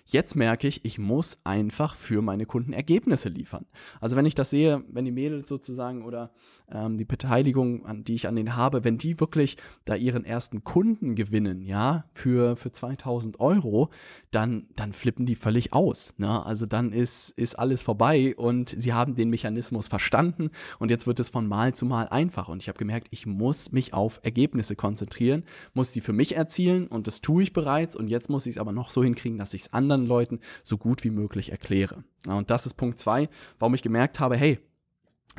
Jetzt 0.05 0.35
merke 0.35 0.67
ich, 0.67 0.85
ich 0.85 0.99
muss 0.99 1.39
einfach 1.45 1.95
für 1.95 2.21
meine 2.21 2.45
Kunden 2.45 2.73
Ergebnisse 2.73 3.29
liefern. 3.29 3.65
Also 3.99 4.15
wenn 4.15 4.27
ich 4.27 4.35
das 4.35 4.51
sehe, 4.51 4.83
wenn 4.87 5.05
die 5.05 5.11
Mädels 5.11 5.49
sozusagen 5.49 6.05
oder 6.05 6.31
ähm, 6.73 6.97
die 6.97 7.05
Beteiligung, 7.05 7.85
an 7.85 8.03
die 8.03 8.15
ich 8.15 8.27
an 8.27 8.35
denen 8.35 8.55
habe, 8.55 8.83
wenn 8.83 8.97
die 8.97 9.19
wirklich 9.19 9.57
da 9.85 9.95
ihren 9.95 10.25
ersten 10.25 10.63
Kunden 10.63 11.15
gewinnen, 11.15 11.61
ja, 11.61 12.05
für, 12.13 12.55
für 12.55 12.71
2000 12.71 13.39
Euro, 13.39 13.89
dann, 14.31 14.67
dann 14.75 14.93
flippen 14.93 15.25
die 15.25 15.35
völlig 15.35 15.73
aus. 15.73 16.13
Ne? 16.17 16.45
Also 16.45 16.65
dann 16.65 16.91
ist, 16.93 17.29
ist 17.31 17.57
alles 17.57 17.83
vorbei 17.83 18.35
und 18.35 18.69
sie 18.69 18.93
haben 18.93 19.15
den 19.15 19.29
Mechanismus 19.29 19.87
verstanden 19.87 20.51
und 20.79 20.89
jetzt 20.89 21.07
wird 21.07 21.19
es 21.19 21.29
von 21.29 21.47
Mal 21.47 21.73
zu 21.73 21.85
Mal 21.85 22.07
einfach. 22.07 22.49
Und 22.49 22.61
ich 22.61 22.67
habe 22.67 22.77
gemerkt, 22.77 23.07
ich 23.11 23.25
muss 23.25 23.71
mich 23.71 23.93
auf 23.93 24.19
Ergebnisse 24.23 24.75
konzentrieren, 24.75 25.43
muss 25.73 25.91
die 25.91 26.01
für 26.01 26.13
mich 26.13 26.35
erzielen 26.35 26.87
und 26.87 27.07
das 27.07 27.21
tue 27.21 27.43
ich 27.43 27.53
bereits. 27.53 27.95
Und 27.95 28.09
jetzt 28.09 28.29
muss 28.29 28.45
ich 28.45 28.55
es 28.55 28.61
aber 28.61 28.71
noch 28.71 28.89
so 28.89 29.03
hinkriegen, 29.03 29.37
dass 29.37 29.53
ich 29.53 29.61
es 29.61 29.73
anderen 29.73 30.05
Leuten 30.05 30.39
so 30.63 30.77
gut 30.77 31.03
wie 31.03 31.11
möglich 31.11 31.51
erkläre. 31.51 32.03
Und 32.27 32.51
das 32.51 32.65
ist 32.65 32.75
Punkt 32.75 32.99
zwei, 32.99 33.29
warum 33.59 33.73
ich 33.73 33.81
gemerkt 33.81 34.19
habe, 34.19 34.37
hey, 34.37 34.59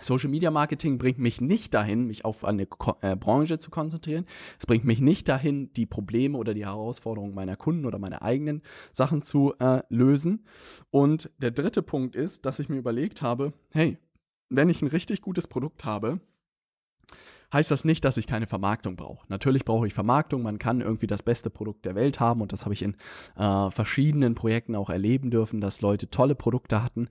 Social 0.00 0.30
Media 0.30 0.50
Marketing 0.50 0.96
bringt 0.98 1.18
mich 1.18 1.40
nicht 1.40 1.74
dahin, 1.74 2.06
mich 2.06 2.24
auf 2.24 2.44
eine 2.44 2.66
Ko 2.66 2.96
äh, 3.02 3.14
Branche 3.14 3.58
zu 3.58 3.70
konzentrieren. 3.70 4.24
Es 4.58 4.66
bringt 4.66 4.84
mich 4.84 5.00
nicht 5.00 5.28
dahin, 5.28 5.72
die 5.74 5.86
Probleme 5.86 6.38
oder 6.38 6.54
die 6.54 6.64
Herausforderungen 6.64 7.34
meiner 7.34 7.56
Kunden 7.56 7.84
oder 7.84 7.98
meine 7.98 8.22
eigenen 8.22 8.62
Sachen 8.92 9.22
zu 9.22 9.54
äh, 9.58 9.82
lösen. 9.90 10.44
Und 10.90 11.30
der 11.38 11.50
dritte 11.50 11.82
Punkt 11.82 12.16
ist, 12.16 12.46
dass 12.46 12.58
ich 12.58 12.68
mir 12.68 12.78
überlegt 12.78 13.20
habe, 13.20 13.52
hey, 13.70 13.98
wenn 14.48 14.70
ich 14.70 14.82
ein 14.82 14.88
richtig 14.88 15.20
gutes 15.20 15.46
Produkt 15.46 15.84
habe, 15.84 16.20
heißt 17.52 17.70
das 17.70 17.84
nicht, 17.84 18.04
dass 18.04 18.16
ich 18.16 18.26
keine 18.26 18.46
Vermarktung 18.46 18.96
brauche. 18.96 19.26
Natürlich 19.28 19.64
brauche 19.64 19.86
ich 19.86 19.94
Vermarktung. 19.94 20.42
Man 20.42 20.58
kann 20.58 20.80
irgendwie 20.80 21.06
das 21.06 21.22
beste 21.22 21.50
Produkt 21.50 21.84
der 21.84 21.94
Welt 21.94 22.20
haben 22.20 22.40
und 22.40 22.52
das 22.52 22.64
habe 22.64 22.74
ich 22.74 22.82
in 22.82 22.96
äh, 23.36 23.70
verschiedenen 23.70 24.34
Projekten 24.34 24.74
auch 24.74 24.90
erleben 24.90 25.30
dürfen, 25.30 25.60
dass 25.60 25.80
Leute 25.80 26.10
tolle 26.10 26.34
Produkte 26.34 26.82
hatten, 26.82 27.08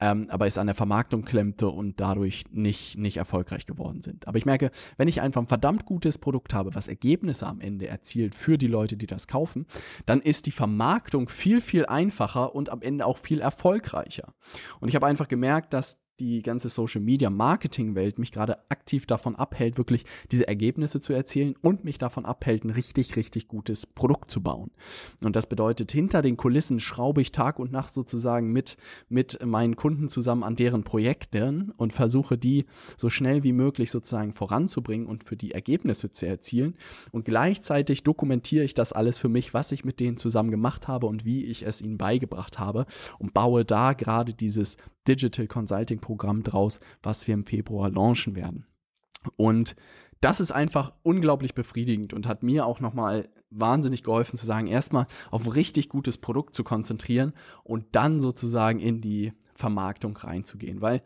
ähm, 0.00 0.26
aber 0.30 0.46
es 0.46 0.58
an 0.58 0.66
der 0.66 0.74
Vermarktung 0.74 1.24
klemmte 1.24 1.68
und 1.68 2.00
dadurch 2.00 2.44
nicht, 2.50 2.98
nicht 2.98 3.16
erfolgreich 3.16 3.66
geworden 3.66 4.02
sind. 4.02 4.26
Aber 4.26 4.38
ich 4.38 4.46
merke, 4.46 4.70
wenn 4.96 5.08
ich 5.08 5.20
einfach 5.20 5.40
ein 5.40 5.48
verdammt 5.48 5.84
gutes 5.86 6.18
Produkt 6.18 6.54
habe, 6.54 6.74
was 6.74 6.88
Ergebnisse 6.88 7.46
am 7.46 7.60
Ende 7.60 7.88
erzielt 7.88 8.34
für 8.34 8.58
die 8.58 8.66
Leute, 8.66 8.96
die 8.96 9.06
das 9.06 9.28
kaufen, 9.28 9.66
dann 10.06 10.20
ist 10.20 10.46
die 10.46 10.52
Vermarktung 10.52 11.28
viel, 11.28 11.60
viel 11.60 11.86
einfacher 11.86 12.54
und 12.54 12.70
am 12.70 12.82
Ende 12.82 13.06
auch 13.06 13.18
viel 13.18 13.40
erfolgreicher. 13.40 14.34
Und 14.80 14.88
ich 14.88 14.94
habe 14.94 15.06
einfach 15.06 15.28
gemerkt, 15.28 15.72
dass 15.72 16.03
die 16.20 16.42
ganze 16.42 16.68
Social 16.68 17.00
Media 17.00 17.28
Marketing 17.28 17.94
Welt 17.94 18.18
mich 18.18 18.30
gerade 18.30 18.58
aktiv 18.70 19.06
davon 19.06 19.34
abhält, 19.34 19.78
wirklich 19.78 20.04
diese 20.30 20.46
Ergebnisse 20.46 21.00
zu 21.00 21.12
erzielen 21.12 21.56
und 21.60 21.84
mich 21.84 21.98
davon 21.98 22.24
abhält, 22.24 22.64
ein 22.64 22.70
richtig, 22.70 23.16
richtig 23.16 23.48
gutes 23.48 23.86
Produkt 23.86 24.30
zu 24.30 24.42
bauen. 24.42 24.70
Und 25.22 25.34
das 25.34 25.48
bedeutet, 25.48 25.90
hinter 25.90 26.22
den 26.22 26.36
Kulissen 26.36 26.78
schraube 26.78 27.20
ich 27.20 27.32
Tag 27.32 27.58
und 27.58 27.72
Nacht 27.72 27.92
sozusagen 27.92 28.52
mit, 28.52 28.76
mit 29.08 29.44
meinen 29.44 29.74
Kunden 29.74 30.08
zusammen 30.08 30.44
an 30.44 30.54
deren 30.54 30.84
Projekten 30.84 31.72
und 31.76 31.92
versuche 31.92 32.38
die 32.38 32.66
so 32.96 33.10
schnell 33.10 33.42
wie 33.42 33.52
möglich 33.52 33.90
sozusagen 33.90 34.34
voranzubringen 34.34 35.06
und 35.06 35.24
für 35.24 35.36
die 35.36 35.50
Ergebnisse 35.50 36.12
zu 36.12 36.26
erzielen. 36.26 36.76
Und 37.10 37.24
gleichzeitig 37.24 38.04
dokumentiere 38.04 38.64
ich 38.64 38.74
das 38.74 38.92
alles 38.92 39.18
für 39.18 39.28
mich, 39.28 39.52
was 39.52 39.72
ich 39.72 39.84
mit 39.84 39.98
denen 39.98 40.16
zusammen 40.16 40.52
gemacht 40.52 40.86
habe 40.86 41.06
und 41.06 41.24
wie 41.24 41.44
ich 41.44 41.66
es 41.66 41.80
ihnen 41.80 41.98
beigebracht 41.98 42.60
habe 42.60 42.86
und 43.18 43.34
baue 43.34 43.64
da 43.64 43.94
gerade 43.94 44.32
dieses 44.32 44.76
Digital 45.06 45.46
Consulting 45.46 46.00
Programm 46.04 46.42
draus, 46.42 46.78
was 47.02 47.26
wir 47.26 47.34
im 47.34 47.44
Februar 47.44 47.90
launchen 47.90 48.36
werden. 48.36 48.66
Und 49.36 49.74
das 50.20 50.40
ist 50.40 50.52
einfach 50.52 50.92
unglaublich 51.02 51.54
befriedigend 51.54 52.12
und 52.12 52.28
hat 52.28 52.42
mir 52.42 52.66
auch 52.66 52.80
nochmal 52.80 53.28
wahnsinnig 53.50 54.02
geholfen 54.02 54.36
zu 54.36 54.44
sagen, 54.46 54.66
erstmal 54.66 55.06
auf 55.30 55.54
richtig 55.54 55.88
gutes 55.88 56.18
Produkt 56.18 56.54
zu 56.54 56.64
konzentrieren 56.64 57.32
und 57.62 57.86
dann 57.92 58.20
sozusagen 58.20 58.80
in 58.80 59.00
die 59.00 59.32
Vermarktung 59.54 60.16
reinzugehen. 60.16 60.80
Weil 60.80 61.02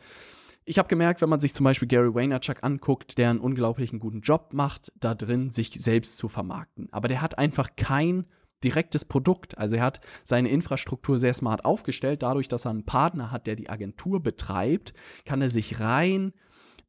ich 0.64 0.78
habe 0.78 0.88
gemerkt, 0.88 1.20
wenn 1.20 1.28
man 1.28 1.40
sich 1.40 1.54
zum 1.54 1.64
Beispiel 1.64 1.88
Gary 1.88 2.14
Vaynerchuk 2.14 2.62
anguckt, 2.62 3.18
der 3.18 3.30
einen 3.30 3.40
unglaublichen 3.40 4.00
guten 4.00 4.20
Job 4.20 4.50
macht, 4.52 4.92
da 5.00 5.14
drin 5.14 5.50
sich 5.50 5.72
selbst 5.78 6.18
zu 6.18 6.28
vermarkten. 6.28 6.88
Aber 6.92 7.08
der 7.08 7.22
hat 7.22 7.38
einfach 7.38 7.70
kein 7.76 8.26
direktes 8.64 9.04
Produkt. 9.04 9.58
Also 9.58 9.76
er 9.76 9.82
hat 9.82 10.00
seine 10.24 10.48
Infrastruktur 10.48 11.18
sehr 11.18 11.34
smart 11.34 11.64
aufgestellt. 11.64 12.22
Dadurch, 12.22 12.48
dass 12.48 12.64
er 12.64 12.70
einen 12.70 12.84
Partner 12.84 13.30
hat, 13.30 13.46
der 13.46 13.56
die 13.56 13.70
Agentur 13.70 14.22
betreibt, 14.22 14.94
kann 15.24 15.42
er 15.42 15.50
sich 15.50 15.80
rein 15.80 16.32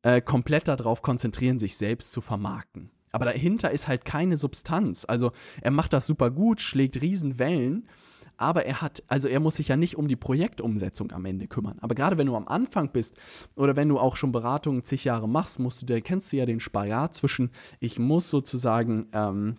äh, 0.01 0.21
komplett 0.21 0.67
darauf 0.67 1.01
konzentrieren, 1.01 1.59
sich 1.59 1.75
selbst 1.75 2.11
zu 2.11 2.21
vermarkten. 2.21 2.91
Aber 3.11 3.25
dahinter 3.25 3.71
ist 3.71 3.88
halt 3.88 4.05
keine 4.05 4.38
Substanz. 4.38 5.05
Also 5.07 5.31
er 5.61 5.71
macht 5.71 5.93
das 5.93 6.05
super 6.05 6.29
gut, 6.29 6.61
schlägt 6.61 7.01
Riesenwellen 7.01 7.88
aber 8.39 8.65
er 8.65 8.81
hat, 8.81 9.03
also 9.07 9.27
er 9.27 9.41
muss 9.41 9.55
sich 9.55 9.67
ja 9.67 9.75
nicht 9.75 9.97
um 9.97 10.07
die 10.07 10.15
Projektumsetzung 10.15 11.11
am 11.11 11.25
Ende 11.25 11.47
kümmern. 11.47 11.77
Aber 11.81 11.93
gerade 11.93 12.17
wenn 12.17 12.27
du 12.27 12.35
am 12.35 12.47
Anfang 12.47 12.91
bist 12.91 13.17
oder 13.55 13.75
wenn 13.75 13.89
du 13.89 13.99
auch 13.99 14.15
schon 14.15 14.31
Beratungen 14.31 14.83
zig 14.83 15.03
Jahre 15.03 15.27
machst, 15.27 15.59
musst 15.59 15.88
du, 15.88 16.01
kennst 16.01 16.31
du 16.31 16.38
ja 16.38 16.45
den 16.45 16.61
Spagat 16.61 17.15
zwischen, 17.15 17.51
ich 17.81 17.99
muss 17.99 18.29
sozusagen 18.29 19.07
ähm, 19.11 19.57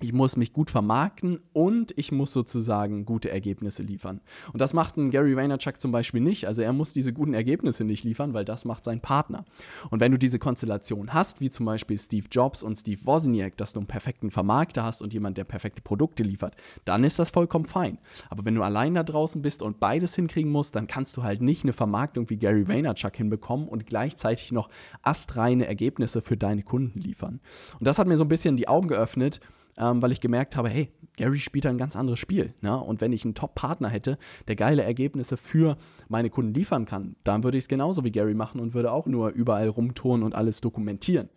ich 0.00 0.12
muss 0.12 0.36
mich 0.36 0.52
gut 0.52 0.70
vermarkten 0.70 1.40
und 1.52 1.92
ich 1.96 2.12
muss 2.12 2.32
sozusagen 2.32 3.04
gute 3.04 3.30
Ergebnisse 3.30 3.82
liefern. 3.82 4.20
Und 4.52 4.60
das 4.60 4.72
macht 4.72 4.96
ein 4.96 5.10
Gary 5.10 5.36
Vaynerchuk 5.36 5.80
zum 5.80 5.92
Beispiel 5.92 6.20
nicht. 6.20 6.46
Also 6.46 6.62
er 6.62 6.72
muss 6.72 6.92
diese 6.92 7.12
guten 7.12 7.34
Ergebnisse 7.34 7.84
nicht 7.84 8.04
liefern, 8.04 8.32
weil 8.32 8.44
das 8.44 8.64
macht 8.64 8.84
sein 8.84 9.00
Partner. 9.00 9.44
Und 9.90 10.00
wenn 10.00 10.12
du 10.12 10.18
diese 10.18 10.38
Konstellation 10.38 11.12
hast, 11.12 11.40
wie 11.40 11.50
zum 11.50 11.66
Beispiel 11.66 11.98
Steve 11.98 12.26
Jobs 12.30 12.62
und 12.62 12.76
Steve 12.76 13.04
Wozniak, 13.04 13.56
dass 13.56 13.72
du 13.72 13.80
einen 13.80 13.86
perfekten 13.86 14.30
Vermarkter 14.30 14.84
hast 14.84 15.02
und 15.02 15.12
jemand, 15.12 15.36
der 15.36 15.44
perfekte 15.44 15.82
Produkte 15.82 16.22
liefert, 16.22 16.56
dann 16.84 17.04
ist 17.04 17.18
das 17.18 17.30
vollkommen 17.30 17.66
fein. 17.66 17.98
Aber 18.28 18.44
wenn 18.44 18.54
du 18.54 18.62
allein 18.62 18.94
da 18.94 19.02
draußen 19.02 19.42
bist 19.42 19.62
und 19.62 19.80
beides 19.80 20.14
hinkriegen 20.14 20.50
musst, 20.50 20.74
dann 20.76 20.86
kannst 20.86 21.16
du 21.16 21.22
halt 21.22 21.42
nicht 21.42 21.64
eine 21.64 21.72
Vermarktung 21.72 22.30
wie 22.30 22.36
Gary 22.36 22.66
Vaynerchuk 22.66 23.16
hinbekommen 23.16 23.68
und 23.68 23.86
gleichzeitig 23.86 24.52
noch 24.52 24.70
astreine 25.02 25.66
Ergebnisse 25.66 26.22
für 26.22 26.36
deine 26.36 26.62
Kunden 26.62 27.00
liefern. 27.00 27.40
Und 27.78 27.86
das 27.86 27.98
hat 27.98 28.06
mir 28.06 28.16
so 28.16 28.24
ein 28.24 28.28
bisschen 28.28 28.56
die 28.56 28.68
Augen 28.68 28.88
geöffnet, 28.88 29.40
ähm, 29.80 30.02
weil 30.02 30.12
ich 30.12 30.20
gemerkt 30.20 30.56
habe, 30.56 30.68
hey, 30.68 30.90
Gary 31.16 31.40
spielt 31.40 31.66
ein 31.66 31.78
ganz 31.78 31.96
anderes 31.96 32.18
Spiel. 32.18 32.54
Ne? 32.60 32.78
Und 32.78 33.00
wenn 33.00 33.12
ich 33.12 33.24
einen 33.24 33.34
Top-Partner 33.34 33.88
hätte, 33.88 34.18
der 34.46 34.56
geile 34.56 34.84
Ergebnisse 34.84 35.36
für 35.36 35.76
meine 36.08 36.30
Kunden 36.30 36.54
liefern 36.54 36.84
kann, 36.84 37.16
dann 37.24 37.42
würde 37.42 37.58
ich 37.58 37.64
es 37.64 37.68
genauso 37.68 38.04
wie 38.04 38.12
Gary 38.12 38.34
machen 38.34 38.60
und 38.60 38.74
würde 38.74 38.92
auch 38.92 39.06
nur 39.06 39.30
überall 39.30 39.68
rumtouren 39.68 40.22
und 40.22 40.34
alles 40.34 40.60
dokumentieren. 40.60 41.30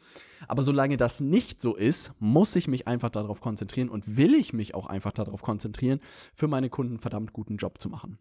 Aber 0.48 0.62
solange 0.62 0.98
das 0.98 1.22
nicht 1.22 1.62
so 1.62 1.76
ist, 1.76 2.12
muss 2.20 2.56
ich 2.56 2.68
mich 2.68 2.88
einfach 2.88 3.10
darauf 3.10 3.40
konzentrieren 3.40 3.90
und 3.90 4.18
will 4.18 4.36
ich 4.36 4.52
mich 4.52 4.76
auch 4.76 4.88
einfach 4.88 5.14
darauf 5.14 5.42
konzentrieren, 5.42 6.02
für 6.34 6.50
meine 6.50 6.70
Kunden 6.70 6.94
einen 6.94 7.00
verdammt 7.00 7.32
guten 7.32 7.56
Job 7.56 7.82
zu 7.82 7.90
machen. 7.90 8.18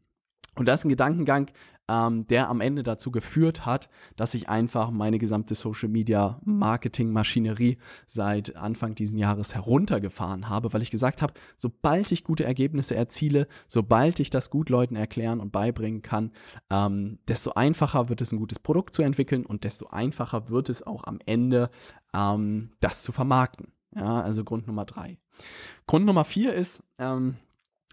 Und 0.57 0.67
das 0.67 0.81
ist 0.81 0.85
ein 0.85 0.91
Gedankengang, 0.91 1.51
ähm, 1.89 2.27
der 2.27 2.49
am 2.49 2.61
Ende 2.61 2.83
dazu 2.83 3.11
geführt 3.11 3.67
hat, 3.67 3.89
dass 4.17 4.35
ich 4.35 4.49
einfach 4.49 4.91
meine 4.91 5.19
gesamte 5.19 5.55
Social 5.55 5.89
Media 5.89 6.41
Marketing 6.45 7.11
Maschinerie 7.11 7.79
seit 8.07 8.57
Anfang 8.57 8.95
diesen 8.95 9.19
Jahres 9.19 9.55
heruntergefahren 9.55 10.49
habe, 10.49 10.73
weil 10.73 10.83
ich 10.83 10.91
gesagt 10.91 11.23
habe, 11.23 11.35
sobald 11.59 12.13
ich 12.13 12.25
gute 12.25 12.45
Ergebnisse 12.45 12.95
erziele, 12.95 13.49
sobald 13.67 14.21
ich 14.21 14.31
das 14.31 14.51
gut 14.51 14.71
Leuten 14.71 14.97
erklären 14.97 15.41
und 15.41 15.53
beibringen 15.53 16.03
kann, 16.03 16.31
ähm, 16.71 17.19
desto 17.29 17.53
einfacher 17.53 18.09
wird 18.09 18.21
es 18.21 18.33
ein 18.33 18.39
gutes 18.39 18.59
Produkt 18.59 18.95
zu 18.95 19.03
entwickeln 19.03 19.45
und 19.45 19.65
desto 19.65 19.89
einfacher 19.89 20.49
wird 20.49 20.69
es 20.69 20.87
auch 20.87 21.05
am 21.05 21.19
Ende 21.27 21.71
ähm, 22.15 22.71
das 22.81 23.03
zu 23.03 23.13
vermarkten. 23.13 23.73
Ja, 23.95 24.23
also 24.23 24.45
Grund 24.45 24.67
Nummer 24.67 24.87
drei. 24.87 25.19
Grund 25.87 26.07
Nummer 26.07 26.25
vier 26.25 26.55
ist, 26.55 26.83
ähm, 26.99 27.37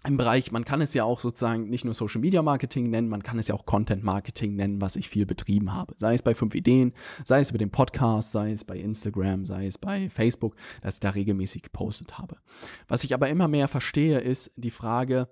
im 0.06 0.16
Bereich, 0.16 0.50
man 0.50 0.64
kann 0.64 0.80
es 0.80 0.94
ja 0.94 1.04
auch 1.04 1.20
sozusagen 1.20 1.68
nicht 1.68 1.84
nur 1.84 1.94
Social 1.94 2.20
Media 2.20 2.42
Marketing 2.42 2.88
nennen, 2.88 3.08
man 3.08 3.22
kann 3.22 3.38
es 3.38 3.48
ja 3.48 3.54
auch 3.54 3.66
Content 3.66 4.02
Marketing 4.02 4.56
nennen, 4.56 4.80
was 4.80 4.96
ich 4.96 5.08
viel 5.08 5.26
betrieben 5.26 5.74
habe. 5.74 5.94
Sei 5.98 6.14
es 6.14 6.22
bei 6.22 6.34
fünf 6.34 6.54
Ideen, 6.54 6.92
sei 7.24 7.40
es 7.40 7.50
über 7.50 7.58
den 7.58 7.70
Podcast, 7.70 8.32
sei 8.32 8.52
es 8.52 8.64
bei 8.64 8.78
Instagram, 8.78 9.44
sei 9.44 9.66
es 9.66 9.76
bei 9.76 10.08
Facebook, 10.08 10.56
dass 10.80 10.94
ich 10.94 11.00
da 11.00 11.10
regelmäßig 11.10 11.62
gepostet 11.62 12.18
habe. 12.18 12.36
Was 12.88 13.04
ich 13.04 13.12
aber 13.12 13.28
immer 13.28 13.48
mehr 13.48 13.68
verstehe, 13.68 14.20
ist 14.20 14.52
die 14.56 14.70
Frage, 14.70 15.28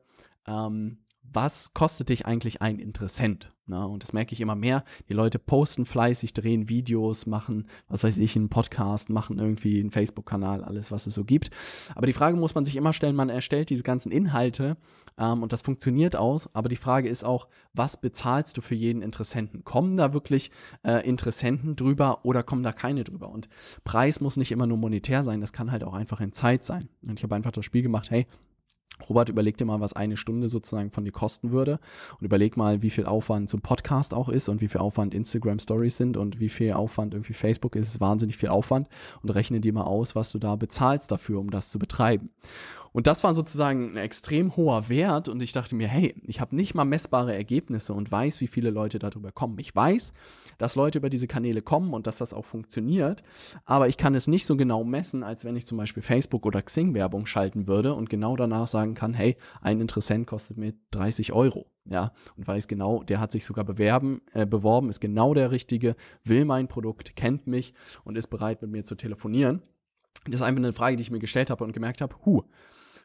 ähm, 0.46 0.98
was 1.32 1.74
kostet 1.74 2.08
dich 2.08 2.26
eigentlich 2.26 2.62
ein 2.62 2.78
Interessent? 2.78 3.52
Na, 3.68 3.84
und 3.84 4.02
das 4.02 4.14
merke 4.14 4.32
ich 4.32 4.40
immer 4.40 4.54
mehr. 4.54 4.82
Die 5.10 5.12
Leute 5.12 5.38
posten 5.38 5.84
fleißig, 5.84 6.32
drehen 6.32 6.70
Videos, 6.70 7.26
machen, 7.26 7.68
was 7.86 8.02
weiß 8.02 8.16
ich, 8.16 8.34
einen 8.34 8.48
Podcast, 8.48 9.10
machen 9.10 9.38
irgendwie 9.38 9.78
einen 9.78 9.90
Facebook-Kanal, 9.90 10.64
alles, 10.64 10.90
was 10.90 11.06
es 11.06 11.14
so 11.14 11.24
gibt. 11.24 11.50
Aber 11.94 12.06
die 12.06 12.14
Frage 12.14 12.38
muss 12.38 12.54
man 12.54 12.64
sich 12.64 12.76
immer 12.76 12.94
stellen, 12.94 13.14
man 13.14 13.28
erstellt 13.28 13.68
diese 13.68 13.82
ganzen 13.82 14.10
Inhalte 14.10 14.78
ähm, 15.18 15.42
und 15.42 15.52
das 15.52 15.60
funktioniert 15.60 16.16
aus. 16.16 16.48
Aber 16.54 16.70
die 16.70 16.76
Frage 16.76 17.10
ist 17.10 17.24
auch, 17.24 17.48
was 17.74 18.00
bezahlst 18.00 18.56
du 18.56 18.62
für 18.62 18.74
jeden 18.74 19.02
Interessenten? 19.02 19.64
Kommen 19.64 19.98
da 19.98 20.14
wirklich 20.14 20.50
äh, 20.82 21.06
Interessenten 21.06 21.76
drüber 21.76 22.24
oder 22.24 22.42
kommen 22.42 22.62
da 22.62 22.72
keine 22.72 23.04
drüber? 23.04 23.28
Und 23.28 23.50
Preis 23.84 24.22
muss 24.22 24.38
nicht 24.38 24.50
immer 24.50 24.66
nur 24.66 24.78
monetär 24.78 25.22
sein, 25.22 25.42
das 25.42 25.52
kann 25.52 25.70
halt 25.70 25.84
auch 25.84 25.94
einfach 25.94 26.22
in 26.22 26.32
Zeit 26.32 26.64
sein. 26.64 26.88
Und 27.06 27.18
ich 27.18 27.22
habe 27.22 27.34
einfach 27.34 27.52
das 27.52 27.66
Spiel 27.66 27.82
gemacht, 27.82 28.10
hey, 28.10 28.26
Robert, 29.08 29.28
überleg 29.28 29.56
dir 29.56 29.64
mal, 29.64 29.80
was 29.80 29.92
eine 29.92 30.16
Stunde 30.16 30.48
sozusagen 30.48 30.90
von 30.90 31.04
dir 31.04 31.12
kosten 31.12 31.52
würde 31.52 31.78
und 32.18 32.24
überleg 32.24 32.56
mal, 32.56 32.82
wie 32.82 32.90
viel 32.90 33.06
Aufwand 33.06 33.48
zum 33.48 33.60
Podcast 33.60 34.12
auch 34.12 34.28
ist 34.28 34.48
und 34.48 34.60
wie 34.60 34.68
viel 34.68 34.80
Aufwand 34.80 35.14
Instagram 35.14 35.58
Stories 35.60 35.96
sind 35.96 36.16
und 36.16 36.40
wie 36.40 36.48
viel 36.48 36.72
Aufwand 36.72 37.14
irgendwie 37.14 37.32
Facebook 37.32 37.76
ist. 37.76 37.88
Es 37.88 37.94
ist 37.94 38.00
wahnsinnig 38.00 38.36
viel 38.36 38.48
Aufwand 38.48 38.88
und 39.22 39.30
rechne 39.30 39.60
dir 39.60 39.72
mal 39.72 39.84
aus, 39.84 40.16
was 40.16 40.32
du 40.32 40.38
da 40.38 40.56
bezahlst 40.56 41.12
dafür, 41.12 41.38
um 41.38 41.50
das 41.50 41.70
zu 41.70 41.78
betreiben. 41.78 42.30
Und 42.98 43.06
das 43.06 43.22
war 43.22 43.32
sozusagen 43.32 43.92
ein 43.92 43.96
extrem 43.96 44.56
hoher 44.56 44.88
Wert 44.88 45.28
und 45.28 45.40
ich 45.40 45.52
dachte 45.52 45.76
mir, 45.76 45.86
hey, 45.86 46.16
ich 46.26 46.40
habe 46.40 46.56
nicht 46.56 46.74
mal 46.74 46.84
messbare 46.84 47.32
Ergebnisse 47.32 47.94
und 47.94 48.10
weiß, 48.10 48.40
wie 48.40 48.48
viele 48.48 48.70
Leute 48.70 48.98
darüber 48.98 49.30
kommen. 49.30 49.56
Ich 49.60 49.72
weiß, 49.72 50.12
dass 50.58 50.74
Leute 50.74 50.98
über 50.98 51.08
diese 51.08 51.28
Kanäle 51.28 51.62
kommen 51.62 51.94
und 51.94 52.08
dass 52.08 52.18
das 52.18 52.34
auch 52.34 52.44
funktioniert, 52.44 53.22
aber 53.64 53.86
ich 53.86 53.98
kann 53.98 54.16
es 54.16 54.26
nicht 54.26 54.44
so 54.44 54.56
genau 54.56 54.82
messen, 54.82 55.22
als 55.22 55.44
wenn 55.44 55.54
ich 55.54 55.64
zum 55.64 55.78
Beispiel 55.78 56.02
Facebook 56.02 56.44
oder 56.44 56.60
Xing 56.60 56.92
Werbung 56.92 57.26
schalten 57.26 57.68
würde 57.68 57.94
und 57.94 58.10
genau 58.10 58.34
danach 58.34 58.66
sagen 58.66 58.94
kann, 58.94 59.14
hey, 59.14 59.36
ein 59.60 59.80
Interessent 59.80 60.26
kostet 60.26 60.56
mir 60.56 60.74
30 60.90 61.32
Euro. 61.32 61.70
Ja, 61.84 62.10
und 62.36 62.48
weiß 62.48 62.66
genau, 62.66 63.04
der 63.04 63.20
hat 63.20 63.30
sich 63.30 63.44
sogar 63.44 63.64
bewerben, 63.64 64.22
äh, 64.32 64.44
beworben, 64.44 64.88
ist 64.88 64.98
genau 64.98 65.34
der 65.34 65.52
Richtige, 65.52 65.94
will 66.24 66.44
mein 66.44 66.66
Produkt, 66.66 67.14
kennt 67.14 67.46
mich 67.46 67.74
und 68.02 68.18
ist 68.18 68.26
bereit, 68.26 68.60
mit 68.60 68.72
mir 68.72 68.84
zu 68.84 68.96
telefonieren. 68.96 69.62
Das 70.24 70.40
ist 70.40 70.42
einfach 70.42 70.58
eine 70.58 70.72
Frage, 70.72 70.96
die 70.96 71.02
ich 71.02 71.12
mir 71.12 71.20
gestellt 71.20 71.48
habe 71.48 71.62
und 71.62 71.72
gemerkt 71.72 72.00
habe, 72.00 72.16
hu, 72.26 72.42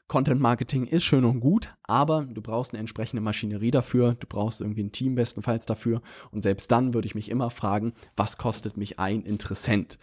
Content 0.07 0.41
Marketing 0.41 0.85
ist 0.85 1.03
schön 1.03 1.25
und 1.25 1.39
gut, 1.39 1.73
aber 1.83 2.25
du 2.25 2.41
brauchst 2.41 2.73
eine 2.73 2.79
entsprechende 2.79 3.21
Maschinerie 3.21 3.71
dafür, 3.71 4.15
du 4.19 4.27
brauchst 4.27 4.61
irgendwie 4.61 4.83
ein 4.83 4.91
Team 4.91 5.15
bestenfalls 5.15 5.65
dafür 5.65 6.01
und 6.31 6.43
selbst 6.43 6.71
dann 6.71 6.93
würde 6.93 7.07
ich 7.07 7.15
mich 7.15 7.29
immer 7.29 7.49
fragen, 7.49 7.93
was 8.15 8.37
kostet 8.37 8.77
mich 8.77 8.99
ein 8.99 9.23
Interessent? 9.23 9.97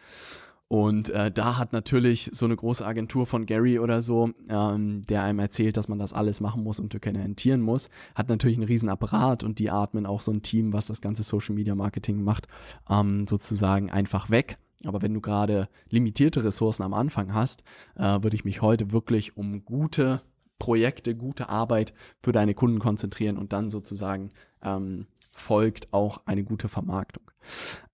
Und 0.73 1.11
äh, 1.11 1.33
da 1.33 1.59
hat 1.59 1.73
natürlich 1.73 2.31
so 2.33 2.47
eine 2.47 2.55
große 2.55 2.87
Agentur 2.87 3.27
von 3.27 3.45
Gary 3.45 3.81
oder 3.81 4.03
so, 4.03 4.31
ähm, 4.49 5.03
der 5.09 5.25
einem 5.25 5.41
erzählt, 5.41 5.77
dass 5.77 5.89
man 5.89 5.99
das 5.99 6.13
alles 6.13 6.41
machen 6.41 6.63
muss 6.63 6.79
und 6.79 6.95
dokumentieren 6.95 7.61
muss, 7.61 7.91
hat 8.15 8.29
natürlich 8.29 8.57
einen 8.57 8.69
riesen 8.69 8.89
Apparat 8.89 9.43
und 9.43 9.59
die 9.59 9.69
atmen 9.69 10.07
auch 10.07 10.21
so 10.21 10.31
ein 10.31 10.43
Team, 10.43 10.73
was 10.73 10.87
das 10.87 11.01
ganze 11.01 11.25
Social 11.25 11.57
Media 11.57 11.75
Marketing 11.75 12.23
macht, 12.23 12.47
ähm, 12.89 13.27
sozusagen 13.27 13.91
einfach 13.91 14.31
weg. 14.31 14.59
Aber 14.85 15.03
wenn 15.03 15.15
du 15.15 15.21
gerade 15.21 15.69
limitierte 15.89 16.45
Ressourcen 16.45 16.83
am 16.83 16.95
Anfang 16.95 17.35
hast, 17.35 17.63
äh, 17.97 18.23
würde 18.23 18.35
ich 18.35 18.45
mich 18.45 18.63
heute 18.63 18.93
wirklich 18.93 19.37
um 19.37 19.65
gute 19.65 20.23
Projekte, 20.59 21.15
gute 21.15 21.49
Arbeit 21.49 21.93
für 22.23 22.33
deine 22.33 22.55
Kunden 22.55 22.79
konzentrieren 22.79 23.39
und 23.39 23.53
dann 23.53 23.71
sozusagen 23.71 24.31
ähm, 24.63 25.07
folgt 25.33 25.93
auch 25.93 26.23
eine 26.27 26.45
gute 26.45 26.69
Vermarktung. 26.69 27.31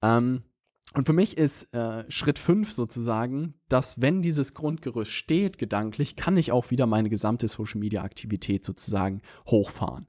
Ähm, 0.03 0.43
und 0.95 1.07
für 1.07 1.13
mich 1.13 1.37
ist 1.37 1.73
äh, 1.75 2.11
Schritt 2.11 2.39
5 2.39 2.73
sozusagen, 2.73 3.55
dass 3.69 4.01
wenn 4.01 4.23
dieses 4.23 4.55
Grundgerüst 4.55 5.13
steht, 5.13 5.59
gedanklich, 5.59 6.17
kann 6.17 6.37
ich 6.37 6.53
auch 6.53 6.71
wieder 6.71 6.87
meine 6.87 7.11
gesamte 7.11 7.49
Social-Media-Aktivität 7.49 8.65
sozusagen 8.65 9.21
hochfahren. 9.47 10.07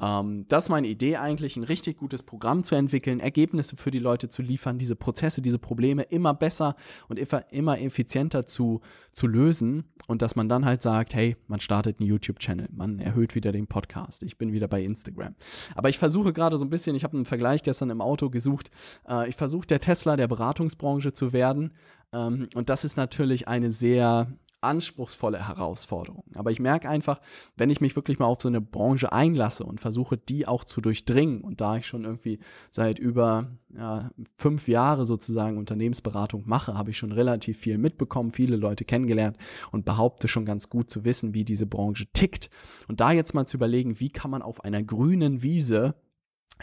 Ähm, 0.00 0.46
das 0.48 0.64
ist 0.64 0.68
meine 0.70 0.86
Idee 0.86 1.16
eigentlich, 1.16 1.56
ein 1.56 1.64
richtig 1.64 1.96
gutes 1.96 2.22
Programm 2.22 2.64
zu 2.64 2.74
entwickeln, 2.74 3.20
Ergebnisse 3.20 3.76
für 3.76 3.90
die 3.90 3.98
Leute 3.98 4.28
zu 4.28 4.42
liefern, 4.42 4.78
diese 4.78 4.96
Prozesse, 4.96 5.42
diese 5.42 5.58
Probleme 5.58 6.02
immer 6.02 6.34
besser 6.34 6.76
und 7.08 7.18
immer 7.50 7.80
effizienter 7.80 8.46
zu, 8.46 8.80
zu 9.12 9.26
lösen 9.26 9.84
und 10.06 10.22
dass 10.22 10.36
man 10.36 10.48
dann 10.48 10.64
halt 10.64 10.82
sagt, 10.82 11.14
hey, 11.14 11.36
man 11.46 11.60
startet 11.60 12.00
einen 12.00 12.08
YouTube-Channel, 12.08 12.68
man 12.72 12.98
erhöht 13.00 13.34
wieder 13.34 13.52
den 13.52 13.66
Podcast, 13.66 14.22
ich 14.22 14.38
bin 14.38 14.52
wieder 14.52 14.68
bei 14.68 14.82
Instagram. 14.82 15.34
Aber 15.74 15.88
ich 15.88 15.98
versuche 15.98 16.32
gerade 16.32 16.56
so 16.58 16.64
ein 16.64 16.70
bisschen, 16.70 16.94
ich 16.94 17.04
habe 17.04 17.16
einen 17.16 17.26
Vergleich 17.26 17.62
gestern 17.62 17.90
im 17.90 18.00
Auto 18.00 18.30
gesucht, 18.30 18.70
äh, 19.08 19.28
ich 19.28 19.36
versuche 19.36 19.66
der 19.66 19.80
Tesla 19.80 20.16
der 20.16 20.28
Beratungsbranche 20.28 21.12
zu 21.12 21.32
werden 21.32 21.72
ähm, 22.12 22.48
und 22.54 22.68
das 22.68 22.84
ist 22.84 22.96
natürlich 22.96 23.48
eine 23.48 23.72
sehr 23.72 24.28
anspruchsvolle 24.60 25.46
Herausforderungen. 25.46 26.34
Aber 26.34 26.50
ich 26.50 26.60
merke 26.60 26.88
einfach, 26.88 27.20
wenn 27.56 27.70
ich 27.70 27.80
mich 27.80 27.94
wirklich 27.96 28.18
mal 28.18 28.26
auf 28.26 28.42
so 28.42 28.48
eine 28.48 28.60
Branche 28.60 29.12
einlasse 29.12 29.64
und 29.64 29.80
versuche, 29.80 30.16
die 30.16 30.46
auch 30.46 30.64
zu 30.64 30.80
durchdringen, 30.80 31.42
und 31.42 31.60
da 31.60 31.76
ich 31.76 31.86
schon 31.86 32.04
irgendwie 32.04 32.40
seit 32.70 32.98
über 32.98 33.58
ja, 33.74 34.10
fünf 34.36 34.68
Jahre 34.68 35.04
sozusagen 35.04 35.58
Unternehmensberatung 35.58 36.44
mache, 36.46 36.74
habe 36.74 36.90
ich 36.90 36.98
schon 36.98 37.12
relativ 37.12 37.58
viel 37.58 37.78
mitbekommen, 37.78 38.30
viele 38.32 38.56
Leute 38.56 38.84
kennengelernt 38.84 39.36
und 39.70 39.84
behaupte 39.84 40.28
schon 40.28 40.44
ganz 40.44 40.68
gut 40.68 40.90
zu 40.90 41.04
wissen, 41.04 41.34
wie 41.34 41.44
diese 41.44 41.66
Branche 41.66 42.06
tickt. 42.12 42.50
Und 42.88 43.00
da 43.00 43.12
jetzt 43.12 43.34
mal 43.34 43.46
zu 43.46 43.56
überlegen, 43.56 44.00
wie 44.00 44.08
kann 44.08 44.30
man 44.30 44.42
auf 44.42 44.64
einer 44.64 44.82
grünen 44.82 45.42
Wiese 45.42 45.94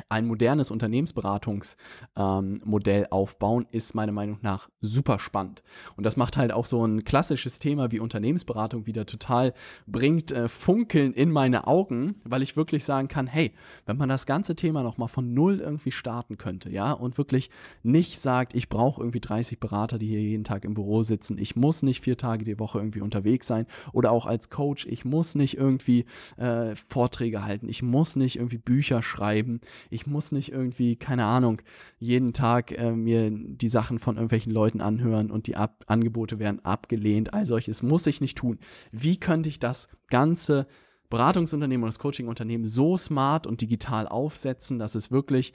ein 0.10 0.26
modernes 0.26 0.72
Unternehmensberatungsmodell 0.72 3.02
ähm, 3.02 3.12
aufbauen, 3.12 3.68
ist 3.72 3.96
meiner 3.96 4.12
Meinung 4.12 4.40
nach 4.42 4.70
super 4.82 5.20
spannend. 5.20 5.64
Und 5.96 6.06
das 6.06 6.18
macht 6.18 6.38
halt 6.38 6.52
auch 6.52 6.66
so 6.66 6.86
ein 6.86 7.04
klassisches 7.04 7.60
Thema 7.60 7.92
wie 7.92 8.00
Unternehmensberatung 8.00 8.86
wieder 8.86 9.06
total, 9.06 9.54
bringt 9.88 10.32
äh, 10.32 10.50
Funkeln 10.50 11.14
in 11.14 11.32
meine 11.32 11.68
Augen, 11.68 12.16
weil 12.24 12.42
ich 12.42 12.58
wirklich 12.58 12.86
sagen 12.86 13.08
kann, 13.08 13.28
hey, 13.28 13.54
wenn 13.86 13.98
man 13.98 14.10
das 14.10 14.26
ganze 14.26 14.56
Thema 14.56 14.84
nochmal 14.84 15.08
von 15.08 15.34
null 15.34 15.60
irgendwie 15.60 15.92
starten 15.92 16.38
könnte, 16.38 16.70
ja, 16.70 16.92
und 16.92 17.18
wirklich 17.18 17.50
nicht 17.84 18.20
sagt, 18.20 18.56
ich 18.56 18.70
brauche 18.70 19.02
irgendwie 19.02 19.20
30 19.20 19.60
Berater, 19.60 19.98
die 19.98 20.08
hier 20.08 20.22
jeden 20.22 20.44
Tag 20.44 20.66
im 20.66 20.74
Büro 20.74 21.04
sitzen, 21.04 21.38
ich 21.38 21.56
muss 21.56 21.84
nicht 21.84 22.04
vier 22.04 22.18
Tage 22.18 22.44
die 22.44 22.60
Woche 22.60 22.80
irgendwie 22.80 23.02
unterwegs 23.02 23.48
sein 23.48 23.66
oder 23.94 24.12
auch 24.12 24.26
als 24.26 24.50
Coach, 24.50 24.86
ich 24.88 25.06
muss 25.06 25.36
nicht 25.36 25.58
irgendwie 25.58 26.06
äh, 26.38 26.76
Vorträge 26.76 27.44
halten, 27.44 27.70
ich 27.70 27.82
muss 27.82 28.16
nicht 28.16 28.38
irgendwie 28.38 28.58
Bücher 28.58 29.04
schreiben, 29.04 29.60
ich 29.90 30.08
muss 30.08 30.32
nicht 30.32 30.52
irgendwie, 30.52 30.96
keine 30.96 31.26
Ahnung, 31.26 31.62
jeden 32.00 32.34
Tag 32.34 32.72
äh, 32.72 32.92
mir 32.92 33.30
die 33.32 33.68
Sachen 33.68 34.00
von 34.00 34.16
irgendwelchen 34.16 34.52
Leuten 34.52 34.82
anhören 34.82 35.32
und 35.32 35.48
die 35.48 35.56
Ab 35.56 35.84
Angebote 35.88 36.40
werden 36.40 36.64
abgelehnt. 36.64 37.34
All 37.34 37.46
solches 37.46 37.84
muss 37.84 38.08
ich 38.08 38.22
nicht 38.22 38.38
tun. 38.38 38.60
Wie 38.92 39.18
könnte 39.18 39.50
ich 39.50 39.60
das 39.60 39.88
ganze 40.10 40.68
Beratungsunternehmen 41.10 41.84
und 41.84 41.90
das 41.90 42.00
Coachingunternehmen 42.00 42.68
so 42.68 42.98
smart 42.98 43.48
und 43.48 43.62
digital 43.62 44.08
aufsetzen, 44.08 44.80
dass 44.80 44.96
es 44.96 45.12
wirklich 45.12 45.54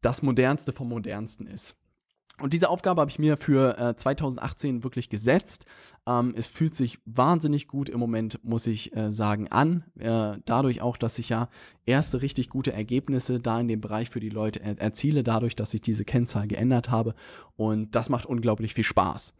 das 0.00 0.22
modernste 0.22 0.72
vom 0.72 0.88
modernsten 0.88 1.46
ist? 1.46 1.76
Und 2.40 2.52
diese 2.52 2.68
Aufgabe 2.68 3.00
habe 3.00 3.10
ich 3.10 3.18
mir 3.18 3.36
für 3.36 3.78
äh, 3.78 3.96
2018 3.96 4.84
wirklich 4.84 5.08
gesetzt. 5.10 5.64
Ähm, 6.06 6.34
es 6.36 6.46
fühlt 6.46 6.74
sich 6.74 6.98
wahnsinnig 7.04 7.66
gut 7.66 7.88
im 7.88 7.98
Moment, 7.98 8.42
muss 8.44 8.66
ich 8.66 8.94
äh, 8.96 9.12
sagen, 9.12 9.48
an. 9.48 9.84
Äh, 9.98 10.38
dadurch 10.44 10.80
auch, 10.80 10.96
dass 10.96 11.18
ich 11.18 11.28
ja 11.30 11.48
erste 11.88 12.22
richtig 12.22 12.50
gute 12.50 12.72
Ergebnisse 12.72 13.40
da 13.40 13.58
in 13.58 13.66
dem 13.66 13.80
Bereich 13.80 14.10
für 14.10 14.20
die 14.20 14.28
Leute 14.28 14.60
er 14.60 14.78
erziele, 14.78 15.24
dadurch, 15.24 15.56
dass 15.56 15.74
ich 15.74 15.80
diese 15.80 16.04
Kennzahl 16.04 16.46
geändert 16.46 16.90
habe. 16.90 17.14
Und 17.56 17.96
das 17.96 18.08
macht 18.08 18.26
unglaublich 18.26 18.74
viel 18.74 18.84
Spaß. 18.84 19.32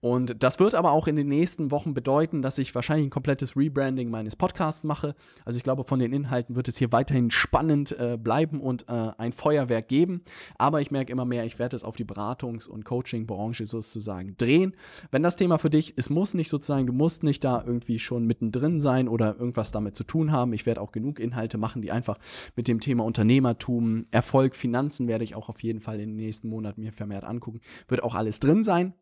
Und 0.00 0.42
das 0.42 0.60
wird 0.60 0.74
aber 0.74 0.92
auch 0.92 1.08
in 1.08 1.16
den 1.16 1.28
nächsten 1.28 1.70
Wochen 1.70 1.94
bedeuten, 1.94 2.42
dass 2.42 2.58
ich 2.58 2.74
wahrscheinlich 2.74 3.08
ein 3.08 3.10
komplettes 3.10 3.56
Rebranding 3.56 4.10
meines 4.10 4.36
Podcasts 4.36 4.84
mache. 4.84 5.16
Also 5.44 5.56
ich 5.56 5.64
glaube, 5.64 5.84
von 5.84 5.98
den 5.98 6.12
Inhalten 6.12 6.54
wird 6.54 6.68
es 6.68 6.76
hier 6.76 6.92
weiterhin 6.92 7.30
spannend 7.30 7.98
äh, 7.98 8.16
bleiben 8.16 8.60
und 8.60 8.88
äh, 8.88 9.10
ein 9.18 9.32
Feuerwerk 9.32 9.88
geben. 9.88 10.22
Aber 10.56 10.80
ich 10.80 10.90
merke 10.90 11.10
immer 11.10 11.24
mehr, 11.24 11.44
ich 11.46 11.58
werde 11.58 11.74
es 11.74 11.84
auf 11.84 11.96
die 11.96 12.04
Beratungs- 12.44 12.68
und 12.68 12.84
Coaching-Branche 12.84 13.66
sozusagen 13.66 14.36
drehen. 14.36 14.74
Wenn 15.10 15.22
das 15.22 15.36
Thema 15.36 15.58
für 15.58 15.70
dich, 15.70 15.94
es 15.96 16.10
muss 16.10 16.34
nicht 16.34 16.48
sozusagen, 16.48 16.86
du 16.86 16.92
musst 16.92 17.22
nicht 17.22 17.42
da 17.44 17.62
irgendwie 17.64 17.98
schon 17.98 18.26
mittendrin 18.26 18.80
sein 18.80 19.08
oder 19.08 19.36
irgendwas 19.38 19.72
damit 19.72 19.96
zu 19.96 20.04
tun 20.04 20.32
haben. 20.32 20.52
Ich 20.52 20.66
werde 20.66 20.80
auch 20.80 20.92
genug 20.92 21.18
Inhalte 21.18 21.58
machen, 21.58 21.82
die 21.82 21.92
einfach 21.92 22.18
mit 22.56 22.68
dem 22.68 22.80
Thema 22.80 23.04
Unternehmertum, 23.04 24.06
Erfolg, 24.10 24.56
Finanzen 24.56 25.08
werde 25.08 25.24
ich 25.24 25.34
auch 25.34 25.48
auf 25.48 25.62
jeden 25.62 25.80
Fall 25.80 26.00
in 26.00 26.10
den 26.10 26.16
nächsten 26.16 26.48
Monaten 26.48 26.82
mir 26.82 26.92
vermehrt 26.92 27.24
angucken. 27.24 27.60
Wird 27.88 28.02
auch 28.02 28.14
alles 28.14 28.40
drin 28.40 28.64
sein. 28.64 28.94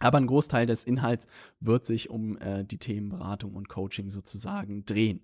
Aber 0.00 0.18
ein 0.18 0.26
Großteil 0.26 0.66
des 0.66 0.84
Inhalts 0.84 1.28
wird 1.60 1.86
sich 1.86 2.10
um 2.10 2.36
äh, 2.38 2.64
die 2.64 2.78
Themen 2.78 3.10
Beratung 3.10 3.54
und 3.54 3.68
Coaching 3.68 4.10
sozusagen 4.10 4.84
drehen. 4.84 5.22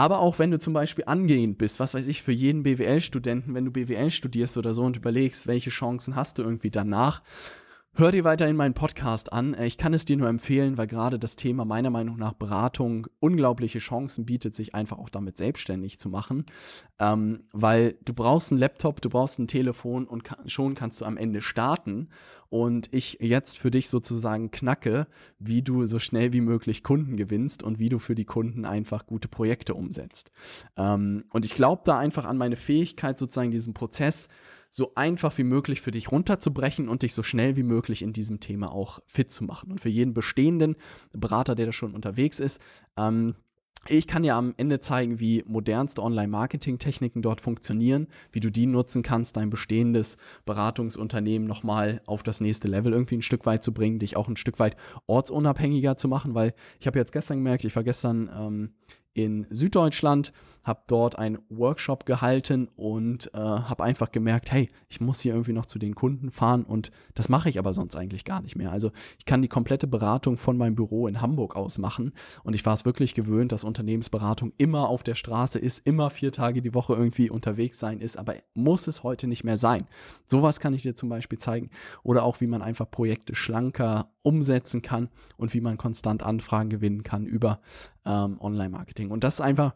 Aber 0.00 0.20
auch 0.20 0.38
wenn 0.38 0.50
du 0.50 0.58
zum 0.58 0.72
Beispiel 0.72 1.04
angehend 1.06 1.58
bist, 1.58 1.78
was 1.78 1.92
weiß 1.92 2.08
ich, 2.08 2.22
für 2.22 2.32
jeden 2.32 2.62
BWL-Studenten, 2.62 3.52
wenn 3.52 3.66
du 3.66 3.70
BWL 3.70 4.10
studierst 4.10 4.56
oder 4.56 4.72
so 4.72 4.82
und 4.82 4.96
überlegst, 4.96 5.46
welche 5.46 5.68
Chancen 5.68 6.16
hast 6.16 6.38
du 6.38 6.42
irgendwie 6.42 6.70
danach, 6.70 7.20
Hör 8.00 8.12
dir 8.12 8.24
weiterhin 8.24 8.56
meinen 8.56 8.72
Podcast 8.72 9.30
an. 9.30 9.52
Äh, 9.52 9.66
ich 9.66 9.76
kann 9.76 9.92
es 9.92 10.06
dir 10.06 10.16
nur 10.16 10.30
empfehlen, 10.30 10.78
weil 10.78 10.86
gerade 10.86 11.18
das 11.18 11.36
Thema 11.36 11.66
meiner 11.66 11.90
Meinung 11.90 12.16
nach 12.16 12.32
Beratung 12.32 13.08
unglaubliche 13.18 13.78
Chancen 13.78 14.24
bietet, 14.24 14.54
sich 14.54 14.74
einfach 14.74 14.96
auch 14.96 15.10
damit 15.10 15.36
selbstständig 15.36 15.98
zu 15.98 16.08
machen. 16.08 16.46
Ähm, 16.98 17.42
weil 17.52 17.98
du 18.02 18.14
brauchst 18.14 18.52
einen 18.52 18.58
Laptop, 18.58 19.02
du 19.02 19.10
brauchst 19.10 19.38
ein 19.38 19.48
Telefon 19.48 20.06
und 20.06 20.24
kann, 20.24 20.48
schon 20.48 20.74
kannst 20.74 21.02
du 21.02 21.04
am 21.04 21.18
Ende 21.18 21.42
starten. 21.42 22.08
Und 22.48 22.88
ich 22.90 23.18
jetzt 23.20 23.58
für 23.58 23.70
dich 23.70 23.90
sozusagen 23.90 24.50
knacke, 24.50 25.06
wie 25.38 25.60
du 25.60 25.84
so 25.84 25.98
schnell 25.98 26.32
wie 26.32 26.40
möglich 26.40 26.82
Kunden 26.82 27.18
gewinnst 27.18 27.62
und 27.62 27.78
wie 27.78 27.90
du 27.90 27.98
für 27.98 28.14
die 28.14 28.24
Kunden 28.24 28.64
einfach 28.64 29.04
gute 29.04 29.28
Projekte 29.28 29.74
umsetzt. 29.74 30.32
Ähm, 30.78 31.24
und 31.28 31.44
ich 31.44 31.54
glaube 31.54 31.82
da 31.84 31.98
einfach 31.98 32.24
an 32.24 32.38
meine 32.38 32.56
Fähigkeit, 32.56 33.18
sozusagen 33.18 33.50
diesen 33.50 33.74
Prozess 33.74 34.28
so 34.70 34.92
einfach 34.94 35.36
wie 35.36 35.44
möglich 35.44 35.80
für 35.80 35.90
dich 35.90 36.12
runterzubrechen 36.12 36.88
und 36.88 37.02
dich 37.02 37.12
so 37.12 37.22
schnell 37.22 37.56
wie 37.56 37.62
möglich 37.62 38.02
in 38.02 38.12
diesem 38.12 38.40
Thema 38.40 38.72
auch 38.72 39.00
fit 39.06 39.30
zu 39.30 39.44
machen. 39.44 39.72
Und 39.72 39.80
für 39.80 39.88
jeden 39.88 40.14
bestehenden 40.14 40.76
Berater, 41.12 41.54
der 41.54 41.66
da 41.66 41.72
schon 41.72 41.94
unterwegs 41.94 42.38
ist, 42.38 42.60
ähm, 42.96 43.34
ich 43.88 44.06
kann 44.06 44.24
ja 44.24 44.36
am 44.36 44.52
Ende 44.58 44.80
zeigen, 44.80 45.20
wie 45.20 45.42
modernste 45.46 46.02
Online-Marketing-Techniken 46.02 47.22
dort 47.22 47.40
funktionieren, 47.40 48.08
wie 48.30 48.40
du 48.40 48.50
die 48.50 48.66
nutzen 48.66 49.02
kannst, 49.02 49.38
dein 49.38 49.48
bestehendes 49.48 50.18
Beratungsunternehmen 50.44 51.48
nochmal 51.48 52.02
auf 52.04 52.22
das 52.22 52.42
nächste 52.42 52.68
Level 52.68 52.92
irgendwie 52.92 53.16
ein 53.16 53.22
Stück 53.22 53.46
weit 53.46 53.62
zu 53.62 53.72
bringen, 53.72 53.98
dich 53.98 54.16
auch 54.16 54.28
ein 54.28 54.36
Stück 54.36 54.58
weit 54.58 54.76
ortsunabhängiger 55.06 55.96
zu 55.96 56.08
machen, 56.08 56.34
weil 56.34 56.54
ich 56.78 56.86
habe 56.86 56.98
jetzt 56.98 57.12
gestern 57.12 57.38
gemerkt, 57.38 57.64
ich 57.64 57.74
war 57.74 57.82
gestern 57.82 58.28
ähm, 58.36 58.74
in 59.14 59.46
Süddeutschland, 59.48 60.32
habe 60.62 60.82
dort 60.86 61.18
einen 61.18 61.38
Workshop 61.48 62.06
gehalten 62.06 62.68
und 62.76 63.32
äh, 63.34 63.38
habe 63.38 63.82
einfach 63.82 64.12
gemerkt, 64.12 64.52
hey, 64.52 64.70
ich 64.88 65.00
muss 65.00 65.20
hier 65.20 65.32
irgendwie 65.32 65.52
noch 65.52 65.66
zu 65.66 65.78
den 65.78 65.94
Kunden 65.94 66.30
fahren 66.30 66.64
und 66.64 66.90
das 67.14 67.28
mache 67.28 67.48
ich 67.48 67.58
aber 67.58 67.72
sonst 67.72 67.96
eigentlich 67.96 68.24
gar 68.24 68.42
nicht 68.42 68.56
mehr. 68.56 68.70
Also 68.70 68.90
ich 69.18 69.24
kann 69.24 69.42
die 69.42 69.48
komplette 69.48 69.86
Beratung 69.86 70.36
von 70.36 70.56
meinem 70.56 70.74
Büro 70.74 71.06
in 71.06 71.20
Hamburg 71.20 71.56
aus 71.56 71.78
machen 71.78 72.12
und 72.44 72.54
ich 72.54 72.64
war 72.66 72.74
es 72.74 72.84
wirklich 72.84 73.14
gewöhnt, 73.14 73.52
dass 73.52 73.64
Unternehmensberatung 73.64 74.52
immer 74.58 74.88
auf 74.88 75.02
der 75.02 75.14
Straße 75.14 75.58
ist, 75.58 75.86
immer 75.86 76.10
vier 76.10 76.32
Tage 76.32 76.62
die 76.62 76.74
Woche 76.74 76.94
irgendwie 76.94 77.30
unterwegs 77.30 77.78
sein 77.78 78.00
ist, 78.00 78.16
aber 78.16 78.34
muss 78.54 78.86
es 78.86 79.02
heute 79.02 79.26
nicht 79.26 79.44
mehr 79.44 79.56
sein. 79.56 79.84
Sowas 80.26 80.60
kann 80.60 80.74
ich 80.74 80.82
dir 80.82 80.94
zum 80.94 81.08
Beispiel 81.08 81.38
zeigen 81.38 81.70
oder 82.02 82.24
auch 82.24 82.40
wie 82.40 82.46
man 82.46 82.62
einfach 82.62 82.90
Projekte 82.90 83.34
schlanker 83.34 84.10
umsetzen 84.22 84.82
kann 84.82 85.08
und 85.36 85.54
wie 85.54 85.60
man 85.60 85.78
konstant 85.78 86.22
Anfragen 86.22 86.68
gewinnen 86.68 87.02
kann 87.02 87.26
über 87.26 87.60
ähm, 88.04 88.38
Online-Marketing. 88.40 89.10
Und 89.10 89.24
das 89.24 89.34
ist 89.34 89.40
einfach 89.40 89.74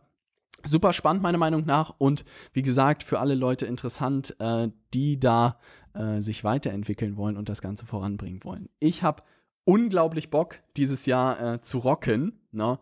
super 0.64 0.92
spannend 0.92 1.22
meiner 1.22 1.38
Meinung 1.38 1.64
nach 1.64 1.94
und 1.98 2.24
wie 2.52 2.62
gesagt 2.62 3.02
für 3.02 3.20
alle 3.20 3.34
Leute 3.34 3.66
interessant, 3.66 4.36
äh, 4.40 4.68
die 4.92 5.20
da 5.20 5.58
äh, 5.94 6.20
sich 6.20 6.44
weiterentwickeln 6.44 7.16
wollen 7.16 7.36
und 7.36 7.48
das 7.48 7.62
Ganze 7.62 7.86
voranbringen 7.86 8.42
wollen. 8.44 8.68
Ich 8.80 9.02
habe 9.02 9.22
unglaublich 9.64 10.30
Bock, 10.30 10.58
dieses 10.76 11.06
Jahr 11.06 11.54
äh, 11.54 11.60
zu 11.60 11.78
rocken 11.78 12.38
ne? 12.52 12.78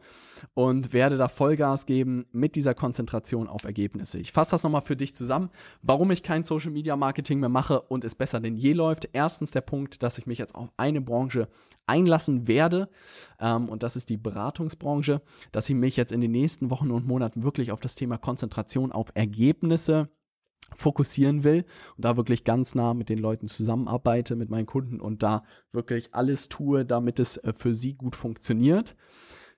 und 0.55 0.93
werde 0.93 1.17
da 1.17 1.29
Vollgas 1.29 1.87
geben 1.87 2.27
mit 2.33 2.57
dieser 2.57 2.75
Konzentration 2.75 3.49
auf 3.49 3.65
Ergebnisse. 3.65 4.19
Ich 4.19 4.33
fasse 4.33 4.53
das 4.53 4.65
nochmal 4.65 4.83
für 4.83 4.97
dich 4.97 5.15
zusammen, 5.15 5.51
warum 5.83 6.11
ich 6.11 6.23
kein 6.23 6.45
Social 6.45 6.71
Media 6.71 6.97
Marketing 6.97 7.41
mehr 7.41 7.49
mache 7.49 7.81
und 7.83 8.05
es 8.05 8.15
besser 8.15 8.41
denn 8.41 8.57
je 8.57 8.73
läuft. 8.73 9.09
Erstens 9.13 9.53
der 9.53 9.61
Punkt, 9.61 10.03
dass 10.03 10.19
ich 10.19 10.27
mich 10.27 10.39
jetzt 10.39 10.55
auf 10.55 10.71
eine 10.77 11.01
Branche 11.01 11.49
einlassen 11.87 12.47
werde, 12.49 12.89
ähm, 13.41 13.69
und 13.69 13.83
das 13.83 13.97
ist 13.97 14.09
die 14.09 14.17
Beratungsbranche, 14.17 15.23
dass 15.51 15.69
ich 15.69 15.77
mich 15.77 15.97
jetzt 15.97 16.13
in 16.13 16.21
den 16.21 16.31
nächsten 16.33 16.71
Wochen 16.71 16.91
und 16.91 17.07
Monaten 17.07 17.43
wirklich 17.43 17.73
auf 17.73 17.81
das 17.81 17.95
Thema 17.95 18.19
Konzentration 18.19 18.93
auf 18.93 19.09
Ergebnisse 19.15 20.09
fokussieren 20.75 21.45
will 21.45 21.65
und 21.97 22.05
da 22.05 22.17
wirklich 22.17 22.45
ganz 22.45 22.75
nah 22.75 22.95
mit 22.95 23.09
den 23.09 23.19
Leuten 23.19 23.47
zusammenarbeite, 23.47 24.37
mit 24.37 24.51
meinen 24.51 24.67
Kunden 24.67 25.01
und 25.01 25.23
da 25.23 25.45
wirklich 25.73 26.15
alles 26.15 26.49
tue, 26.49 26.85
damit 26.85 27.19
es 27.19 27.37
äh, 27.39 27.53
für 27.55 27.75
sie 27.75 27.95
gut 27.95 28.17
funktioniert. 28.17 28.97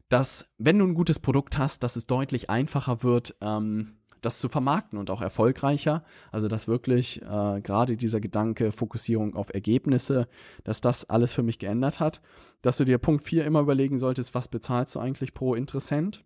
Dass, 0.09 0.51
wenn 0.59 0.79
du 0.79 0.87
ein 0.87 0.95
gutes 0.95 1.19
Produkt 1.19 1.59
hast, 1.59 1.83
dass 1.83 1.97
es 1.97 2.07
deutlich 2.07 2.51
einfacher 2.51 3.03
wird, 3.03 3.37
ähm, 3.41 3.97
das 4.25 4.39
zu 4.39 4.49
vermarkten 4.49 4.99
und 4.99 5.11
auch 5.11 5.21
erfolgreicher. 5.21 6.05
Also 6.33 6.49
dass 6.49 6.69
wirklich 6.69 7.23
äh, 7.23 7.61
gerade 7.61 7.97
dieser 7.97 8.21
Gedanke 8.21 8.73
Fokussierung 8.73 9.35
auf 9.35 9.53
Ergebnisse, 9.53 10.29
dass 10.65 10.81
das 10.81 11.09
alles 11.09 11.35
für 11.35 11.43
mich 11.43 11.59
geändert 11.59 12.01
hat. 12.01 12.21
Dass 12.63 12.79
du 12.79 12.85
dir 12.85 12.99
Punkt 12.99 13.25
4 13.25 13.45
immer 13.45 13.61
überlegen 13.61 13.99
solltest, 13.99 14.35
was 14.35 14.49
bezahlst 14.49 14.95
du 14.95 15.01
eigentlich 15.01 15.35
pro 15.35 15.55
Interessent? 15.55 16.25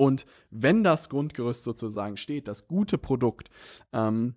Und 0.00 0.24
wenn 0.50 0.82
das 0.82 1.10
Grundgerüst 1.10 1.62
sozusagen 1.62 2.16
steht, 2.16 2.48
das 2.48 2.68
gute 2.68 2.96
Produkt 2.96 3.50
ähm, 3.92 4.34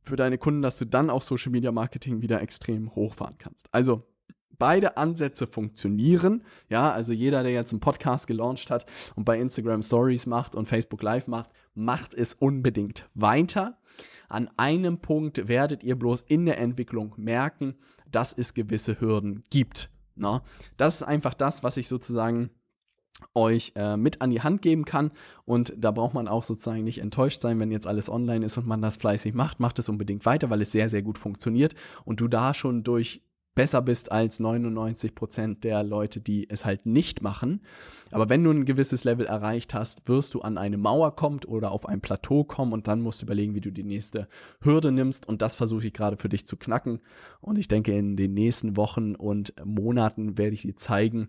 für 0.00 0.16
deine 0.16 0.38
Kunden, 0.38 0.62
dass 0.62 0.78
du 0.78 0.86
dann 0.86 1.10
auch 1.10 1.20
Social 1.20 1.52
Media 1.52 1.70
Marketing 1.70 2.22
wieder 2.22 2.40
extrem 2.40 2.94
hochfahren 2.94 3.36
kannst. 3.36 3.68
Also 3.72 4.04
beide 4.56 4.96
Ansätze 4.96 5.46
funktionieren. 5.46 6.44
Ja, 6.70 6.90
also 6.90 7.12
jeder, 7.12 7.42
der 7.42 7.52
jetzt 7.52 7.72
einen 7.72 7.80
Podcast 7.80 8.26
gelauncht 8.26 8.70
hat 8.70 8.86
und 9.16 9.26
bei 9.26 9.38
Instagram 9.38 9.82
Stories 9.82 10.24
macht 10.24 10.54
und 10.54 10.64
Facebook 10.64 11.02
Live 11.02 11.26
macht, 11.26 11.50
macht 11.74 12.14
es 12.14 12.32
unbedingt 12.32 13.06
weiter. 13.12 13.76
An 14.30 14.48
einem 14.56 14.96
Punkt 14.96 15.46
werdet 15.46 15.84
ihr 15.84 15.98
bloß 15.98 16.22
in 16.22 16.46
der 16.46 16.56
Entwicklung 16.56 17.12
merken, 17.18 17.74
dass 18.10 18.32
es 18.32 18.54
gewisse 18.54 18.98
Hürden 18.98 19.44
gibt. 19.50 19.90
No? 20.14 20.40
Das 20.78 20.94
ist 20.94 21.02
einfach 21.02 21.34
das, 21.34 21.62
was 21.62 21.76
ich 21.76 21.86
sozusagen 21.86 22.48
euch 23.34 23.72
äh, 23.76 23.96
mit 23.96 24.20
an 24.20 24.30
die 24.30 24.42
Hand 24.42 24.62
geben 24.62 24.84
kann. 24.84 25.10
Und 25.44 25.74
da 25.76 25.90
braucht 25.90 26.14
man 26.14 26.28
auch 26.28 26.42
sozusagen 26.42 26.84
nicht 26.84 26.98
enttäuscht 26.98 27.40
sein, 27.40 27.58
wenn 27.60 27.70
jetzt 27.70 27.86
alles 27.86 28.08
online 28.08 28.44
ist 28.44 28.56
und 28.58 28.66
man 28.66 28.82
das 28.82 28.96
fleißig 28.96 29.34
macht. 29.34 29.60
Macht 29.60 29.78
es 29.78 29.88
unbedingt 29.88 30.26
weiter, 30.26 30.50
weil 30.50 30.62
es 30.62 30.72
sehr, 30.72 30.88
sehr 30.88 31.02
gut 31.02 31.18
funktioniert 31.18 31.74
und 32.04 32.20
du 32.20 32.28
da 32.28 32.54
schon 32.54 32.82
durch 32.82 33.22
besser 33.54 33.82
bist 33.82 34.10
als 34.10 34.40
99 34.40 35.14
Prozent 35.14 35.64
der 35.64 35.82
Leute, 35.82 36.20
die 36.20 36.48
es 36.50 36.64
halt 36.64 36.86
nicht 36.86 37.22
machen. 37.22 37.60
Aber 38.10 38.28
wenn 38.28 38.42
du 38.42 38.50
ein 38.50 38.64
gewisses 38.64 39.04
Level 39.04 39.26
erreicht 39.26 39.74
hast, 39.74 40.08
wirst 40.08 40.34
du 40.34 40.40
an 40.40 40.58
eine 40.58 40.76
Mauer 40.76 41.14
kommen 41.16 41.40
oder 41.46 41.70
auf 41.70 41.86
ein 41.88 42.00
Plateau 42.00 42.44
kommen 42.44 42.72
und 42.72 42.88
dann 42.88 43.00
musst 43.00 43.22
du 43.22 43.26
überlegen, 43.26 43.54
wie 43.54 43.60
du 43.60 43.70
die 43.70 43.84
nächste 43.84 44.28
Hürde 44.60 44.92
nimmst. 44.92 45.28
Und 45.28 45.42
das 45.42 45.56
versuche 45.56 45.86
ich 45.86 45.92
gerade 45.92 46.16
für 46.16 46.28
dich 46.28 46.46
zu 46.46 46.56
knacken. 46.56 47.00
Und 47.40 47.58
ich 47.58 47.68
denke, 47.68 47.96
in 47.96 48.16
den 48.16 48.34
nächsten 48.34 48.76
Wochen 48.76 49.14
und 49.14 49.54
Monaten 49.64 50.38
werde 50.38 50.54
ich 50.54 50.62
dir 50.62 50.76
zeigen, 50.76 51.28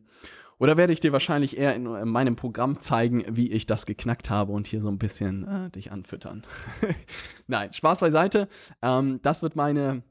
oder 0.57 0.77
werde 0.77 0.93
ich 0.93 1.01
dir 1.01 1.11
wahrscheinlich 1.11 1.57
eher 1.57 1.75
in, 1.75 1.85
in 1.85 2.09
meinem 2.09 2.35
Programm 2.35 2.79
zeigen, 2.79 3.25
wie 3.29 3.51
ich 3.51 3.65
das 3.65 3.85
geknackt 3.85 4.29
habe 4.29 4.53
und 4.53 4.67
hier 4.67 4.79
so 4.79 4.87
ein 4.87 4.97
bisschen 4.97 5.45
äh, 5.47 5.69
dich 5.69 5.91
anfüttern. 5.91 6.43
Nein, 7.47 7.73
Spaß 7.73 7.99
beiseite. 7.99 8.47
Ähm, 8.81 9.19
das 9.21 9.41
wird 9.41 9.55
meine, 9.55 10.03